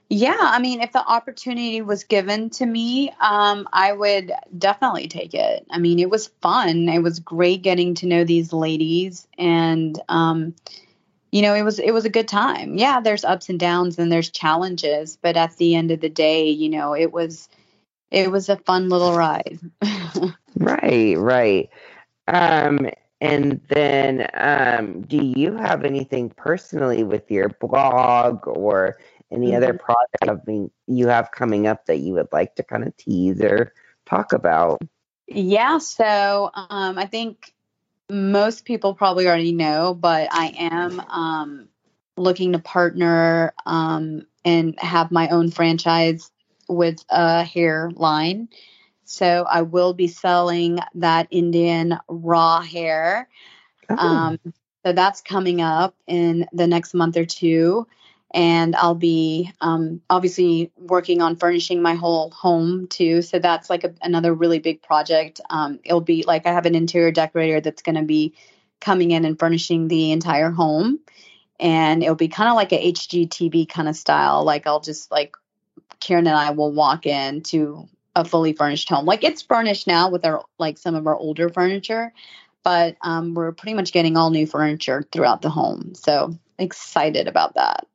[0.08, 5.34] Yeah i mean if the opportunity was given to me um, i would definitely take
[5.34, 5.66] it.
[5.70, 6.88] I mean it was fun.
[6.88, 10.54] It was great getting to know these ladies and um,
[11.30, 14.10] you know it was it was a good time yeah there's ups and downs and
[14.10, 17.48] there's challenges but at the end of the day you know it was
[18.10, 19.58] it was a fun little ride
[20.56, 21.70] right right
[22.28, 28.96] um And then, um, do you have anything personally with your blog or
[29.30, 29.56] any mm-hmm.
[29.56, 33.74] other project you have coming up that you would like to kind of tease or
[34.06, 34.80] talk about?
[35.28, 37.52] Yeah, so um, I think
[38.10, 41.68] most people probably already know, but I am um,
[42.16, 46.30] looking to partner um, and have my own franchise
[46.68, 48.48] with a hair line.
[49.04, 53.28] So I will be selling that Indian raw hair.
[53.88, 53.96] Oh.
[53.96, 54.38] Um,
[54.84, 57.86] so that's coming up in the next month or two.
[58.32, 63.22] And I'll be um, obviously working on furnishing my whole home too.
[63.22, 65.40] So that's like a, another really big project.
[65.50, 68.34] Um, it'll be like I have an interior decorator that's going to be
[68.80, 71.00] coming in and furnishing the entire home.
[71.58, 74.44] And it'll be kind of like a HGTV kind of style.
[74.44, 75.34] Like I'll just like
[76.00, 79.06] Kiran and I will walk in to a fully furnished home.
[79.06, 82.12] Like it's furnished now with our like some of our older furniture,
[82.62, 85.94] but um, we're pretty much getting all new furniture throughout the home.
[85.94, 87.86] So excited about that.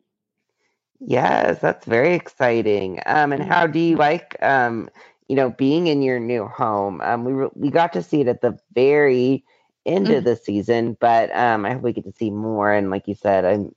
[1.08, 3.00] Yes, that's very exciting.
[3.06, 4.90] Um, and how do you like um,
[5.28, 7.02] you know, being in your new home?
[7.02, 9.44] Um, we re- we got to see it at the very
[9.86, 10.18] end mm-hmm.
[10.18, 12.72] of the season, but um, I hope we get to see more.
[12.72, 13.74] And like you said, I'm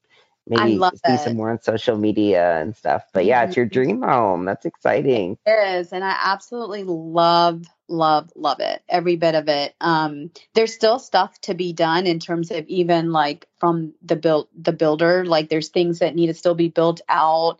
[0.49, 1.21] maybe see it.
[1.21, 3.05] some more on social media and stuff.
[3.13, 3.73] But yeah, it's your mm-hmm.
[3.73, 4.45] dream home.
[4.45, 5.39] That's exciting.
[5.47, 8.83] It is, and I absolutely love, love, love it.
[8.89, 9.75] Every bit of it.
[9.81, 14.49] Um, there's still stuff to be done in terms of even like from the build
[14.59, 15.25] the builder.
[15.25, 17.59] Like there's things that need to still be built out.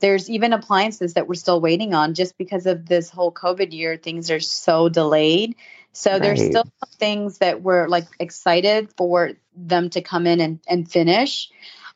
[0.00, 3.98] There's even appliances that we're still waiting on just because of this whole COVID year.
[3.98, 5.56] Things are so delayed.
[5.92, 6.22] So right.
[6.22, 6.64] there's still
[6.98, 11.50] things that we're like excited for them to come in and, and finish.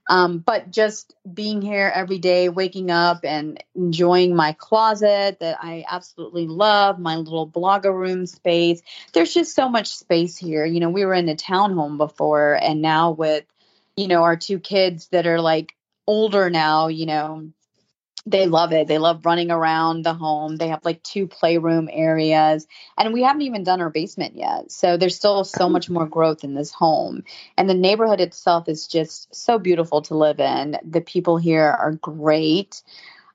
[0.08, 5.84] Um, but just being here every day, waking up and enjoying my closet that I
[5.88, 8.82] absolutely love, my little blogger room space.
[9.12, 10.66] There's just so much space here.
[10.66, 13.44] You know, we were in a townhome before, and now with,
[13.96, 15.74] you know, our two kids that are like
[16.06, 17.48] older now, you know,
[18.26, 18.88] they love it.
[18.88, 20.56] They love running around the home.
[20.56, 22.66] They have like two playroom areas,
[22.96, 24.72] and we haven't even done our basement yet.
[24.72, 27.24] So there's still so much more growth in this home.
[27.58, 30.78] And the neighborhood itself is just so beautiful to live in.
[30.88, 32.82] The people here are great.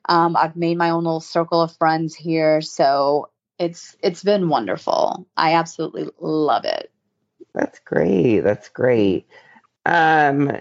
[0.08, 3.30] Um, I've made my own little circle of friends here, so
[3.60, 5.28] it's it's been wonderful.
[5.38, 6.92] I absolutely love it.
[7.54, 8.40] That's great.
[8.40, 9.28] That's great.
[9.86, 10.52] Um,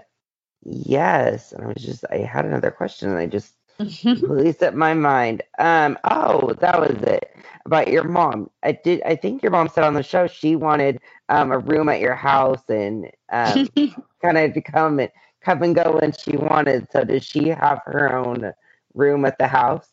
[0.65, 3.55] yes, and I was just I had another question, and I just
[4.03, 5.43] completely slipped my mind.
[5.59, 8.51] Um, oh, that was it about your mom.
[8.63, 9.03] I did.
[9.03, 12.15] I think your mom said on the show she wanted um, a room at your
[12.15, 13.69] house and um,
[14.23, 15.11] kind of to come and
[15.41, 16.89] come and go when she wanted.
[16.91, 18.53] So does she have her own
[18.95, 19.89] room at the house?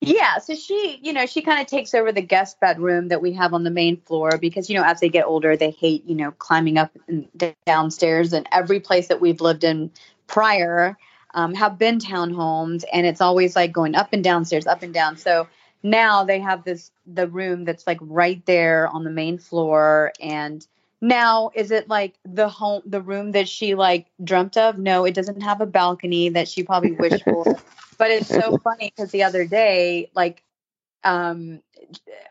[0.00, 3.32] Yeah, so she, you know, she kind of takes over the guest bedroom that we
[3.32, 6.14] have on the main floor because, you know, as they get older, they hate, you
[6.14, 7.28] know, climbing up and
[7.66, 8.32] downstairs.
[8.32, 9.90] And every place that we've lived in
[10.28, 10.96] prior,
[11.34, 15.16] um, have been townhomes, and it's always like going up and downstairs, up and down.
[15.16, 15.48] So
[15.82, 20.66] now they have this the room that's like right there on the main floor and
[21.00, 25.14] now is it like the home the room that she like dreamt of no it
[25.14, 27.44] doesn't have a balcony that she probably wished for
[27.96, 30.42] but it's so funny because the other day like
[31.04, 31.60] um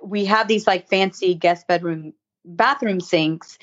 [0.04, 3.58] we have these like fancy guest bedroom bathroom sinks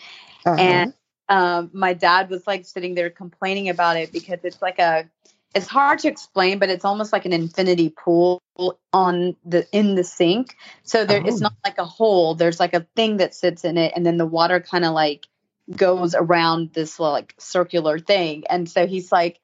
[0.47, 0.61] uh-huh.
[0.61, 0.95] and
[1.29, 5.09] um my dad was like sitting there complaining about it because it's like a
[5.55, 8.43] it's hard to explain, but it's almost like an infinity pool
[8.93, 10.57] on the in the sink.
[10.83, 11.27] So there, oh.
[11.27, 12.35] it's not like a hole.
[12.35, 15.27] There's like a thing that sits in it, and then the water kind of like
[15.75, 18.45] goes around this like circular thing.
[18.51, 19.39] And so he's like,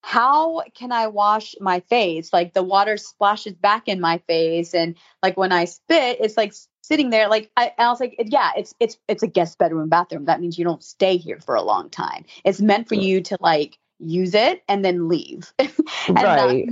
[0.00, 2.32] "How can I wash my face?
[2.32, 6.54] Like the water splashes back in my face, and like when I spit, it's like."
[6.86, 10.26] Sitting there like I, I, was like yeah it's it's it's a guest bedroom bathroom.
[10.26, 12.24] That means you don't stay here for a long time.
[12.44, 15.52] It's meant for you to like use it and then leave.
[16.06, 16.68] And right.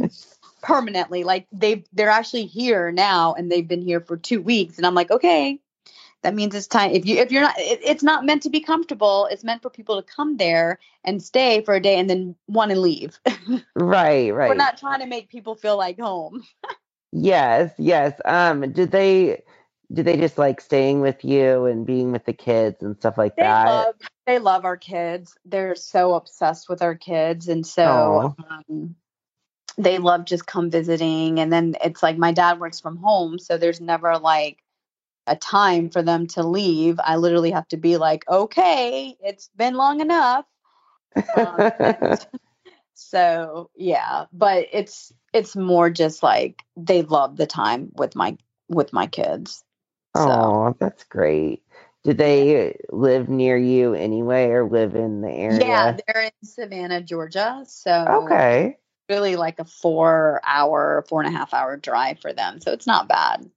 [0.63, 1.25] permanently.
[1.25, 4.77] Like they they're actually here now and they've been here for two weeks.
[4.77, 5.59] And i'm like okay
[6.23, 6.93] that means it's time.
[6.93, 9.27] If you if you're not it, it's not meant to be comfortable.
[9.31, 12.71] It's meant for people to come there and stay for a day and then want
[12.71, 13.19] to leave.
[13.75, 14.49] Right right.
[14.49, 16.43] we're not trying to make people feel like home.
[17.15, 18.19] Yes yes.
[18.25, 19.43] Um did they
[19.93, 23.37] do they just like staying with you and being with the kids and stuff like
[23.37, 23.67] they that?
[23.67, 23.95] Love,
[24.27, 25.37] they love our kids.
[25.45, 28.97] They're so obsessed with our kids, and so um,
[29.77, 31.41] they love just come visiting.
[31.41, 34.59] And then it's like my dad works from home, so there's never like
[35.27, 36.99] a time for them to leave.
[37.03, 40.47] I literally have to be like, okay, it's been long enough.
[41.37, 41.73] Um,
[42.95, 48.37] so yeah, but it's it's more just like they love the time with my
[48.69, 49.65] with my kids.
[50.15, 51.63] Oh, that's great.
[52.05, 55.61] Do they live near you anyway, or live in the area?
[55.61, 57.65] Yeah, they're in Savannah, Georgia.
[57.67, 58.77] So Okay.
[59.09, 62.61] really like a four hour, four and a half hour drive for them.
[62.61, 63.51] So it's not bad.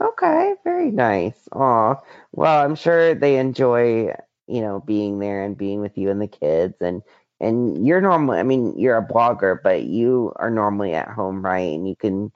[0.00, 0.54] Okay.
[0.64, 1.48] Very nice.
[1.52, 1.96] Aw.
[2.32, 4.14] Well, I'm sure they enjoy,
[4.46, 7.02] you know, being there and being with you and the kids and
[7.40, 11.72] and you're normally I mean, you're a blogger, but you are normally at home, right?
[11.74, 12.32] And you can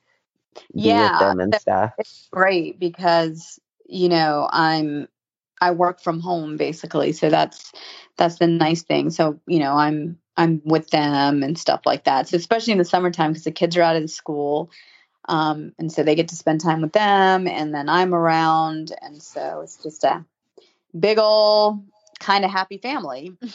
[0.81, 1.93] be with them and stuff.
[1.99, 3.59] it's great because
[3.89, 5.09] you know I'm
[5.61, 7.72] I work from home basically, so that's
[8.16, 9.11] that's the nice thing.
[9.11, 12.28] So you know I'm I'm with them and stuff like that.
[12.28, 14.70] So especially in the summertime because the kids are out of the school,
[15.28, 19.22] um, and so they get to spend time with them, and then I'm around, and
[19.22, 20.24] so it's just a
[20.99, 21.84] big old
[22.18, 23.32] kind of happy family.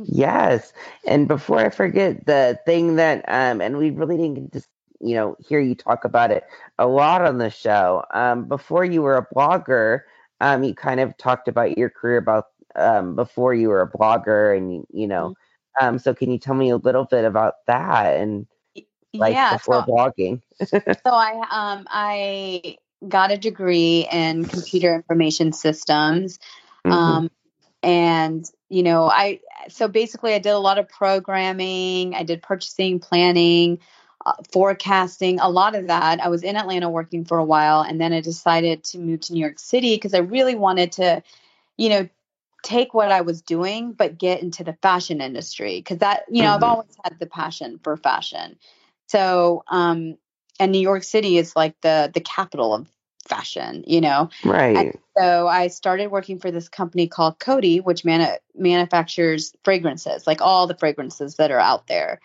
[0.00, 0.72] Yes.
[1.06, 4.68] And before I forget, the thing that, um, and we really didn't get to,
[5.00, 6.44] you know, hear you talk about it
[6.78, 8.04] a lot on the show.
[8.12, 10.02] Um, before you were a blogger,
[10.40, 12.46] um, you kind of talked about your career about
[12.76, 15.34] um, before you were a blogger, and you, you know,
[15.80, 18.46] um, so can you tell me a little bit about that and
[19.14, 20.42] like yeah, before so blogging?
[21.06, 22.76] So I um I
[23.06, 26.38] got a degree in computer information systems.
[26.84, 26.92] Mhm.
[26.92, 27.30] Um
[27.82, 32.98] and you know, I so basically I did a lot of programming, I did purchasing,
[32.98, 33.78] planning,
[34.52, 36.20] forecasting, a lot of that.
[36.20, 39.32] I was in Atlanta working for a while and then I decided to move to
[39.32, 41.22] New York City because I really wanted to,
[41.76, 42.08] you know,
[42.62, 46.54] take what I was doing but get into the fashion industry because that, you know,
[46.54, 46.68] I've Mhm.
[46.68, 48.58] always had the passion for fashion.
[49.08, 50.16] So, um
[50.60, 52.90] and New York City is like the the capital of
[53.28, 54.30] fashion, you know.
[54.44, 54.94] Right.
[55.16, 60.66] So I started working for this company called Coty, which manu- manufactures fragrances, like all
[60.66, 62.20] the fragrances that are out there,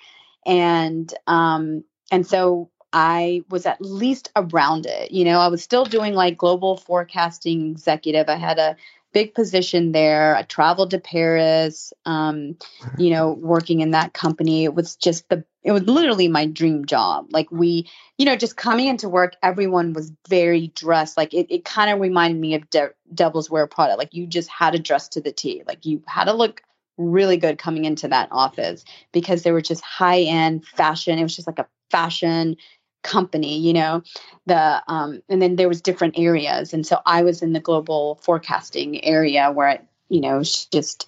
[0.45, 5.12] and um, and so I was at least around it.
[5.12, 8.30] You know, I was still doing like global forecasting executive.
[8.30, 8.76] I had a
[9.14, 10.36] big position there.
[10.36, 11.93] I traveled to Paris.
[12.06, 12.58] Um,
[12.97, 16.86] you know, working in that company, it was just the it was literally my dream
[16.86, 17.28] job.
[17.32, 21.18] Like we you know, just coming into work, everyone was very dressed.
[21.18, 23.95] Like it, it kind of reminded me of De- Devil Wears Prada.
[23.95, 25.64] Like you just had to dress to the T.
[25.68, 26.62] Like you had to look
[26.97, 31.18] really good coming into that office because they were just high end fashion.
[31.18, 32.58] It was just like a fashion
[33.04, 34.04] company, you know.
[34.48, 38.16] The um, and then there was different areas, and so I was in the global
[38.16, 39.80] forecasting area where I,
[40.10, 41.08] you know, just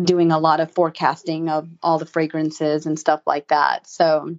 [0.00, 3.88] doing a lot of forecasting of all the fragrances and stuff like that.
[3.88, 4.36] So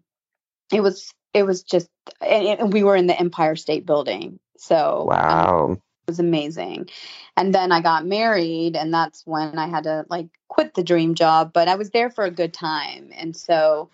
[0.72, 1.90] it was it was just
[2.22, 5.72] and, and we were in the empire state building so um, Wow.
[5.74, 6.90] it was amazing
[7.38, 11.16] and then i got married and that's when i had to like quit the dream
[11.16, 13.90] job but i was there for a good time and so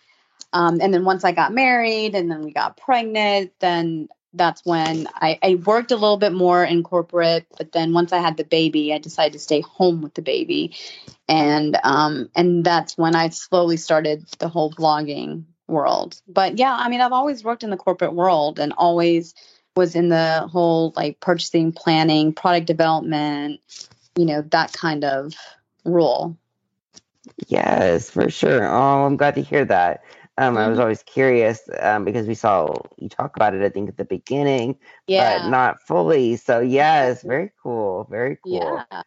[0.56, 5.08] um, and then once i got married and then we got pregnant then that's when
[5.16, 8.44] I, I worked a little bit more in corporate but then once i had the
[8.44, 10.76] baby i decided to stay home with the baby
[11.28, 16.90] and um and that's when i slowly started the whole blogging world but yeah i
[16.90, 19.34] mean i've always worked in the corporate world and always
[19.76, 23.60] was in the whole like purchasing planning product development
[24.16, 25.34] you know that kind of
[25.84, 26.38] role
[27.48, 28.66] Yes, for sure.
[28.66, 30.04] Oh, I'm glad to hear that.
[30.38, 30.82] Um, I was Mhm.
[30.82, 34.78] always curious um, because we saw you talk about it, I think, at the beginning,
[35.08, 36.36] yeah but not fully.
[36.36, 38.06] So, yes, very cool.
[38.10, 38.82] Very cool.
[38.92, 39.02] yeah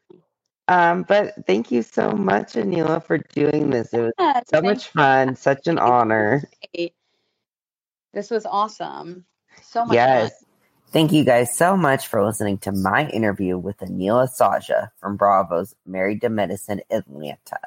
[0.69, 3.93] Um, but thank you so much, Anila, for doing this.
[3.93, 6.43] It was Yes, so much fun, such an honor.
[8.13, 9.25] this was awesome
[9.63, 10.45] so much fun Yes.
[10.91, 15.75] Thank you guys so much for listening to my interview with Anila Sajja from Bravo's
[15.85, 17.59] Married to Medicine Atlanta.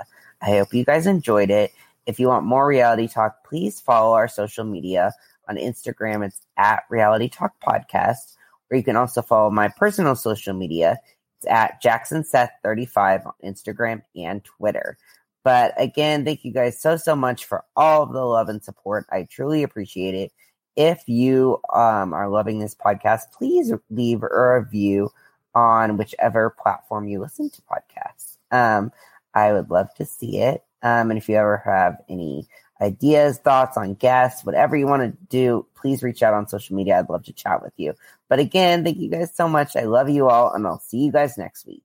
[0.41, 1.71] I hope you guys enjoyed it.
[2.05, 5.13] If you want more reality talk, please follow our social media.
[5.49, 8.35] On Instagram, it's at Reality Talk Podcast,
[8.69, 10.97] or you can also follow my personal social media.
[11.37, 14.97] It's at Jackson Seth35 on Instagram and Twitter.
[15.43, 19.05] But again, thank you guys so, so much for all of the love and support.
[19.11, 20.31] I truly appreciate it.
[20.75, 25.09] If you um, are loving this podcast, please leave a review
[25.53, 28.37] on whichever platform you listen to podcasts.
[28.51, 28.91] Um,
[29.33, 30.63] I would love to see it.
[30.83, 32.47] Um, and if you ever have any
[32.81, 36.97] ideas, thoughts on guests, whatever you want to do, please reach out on social media.
[36.99, 37.93] I'd love to chat with you.
[38.27, 39.75] But again, thank you guys so much.
[39.75, 41.83] I love you all, and I'll see you guys next week.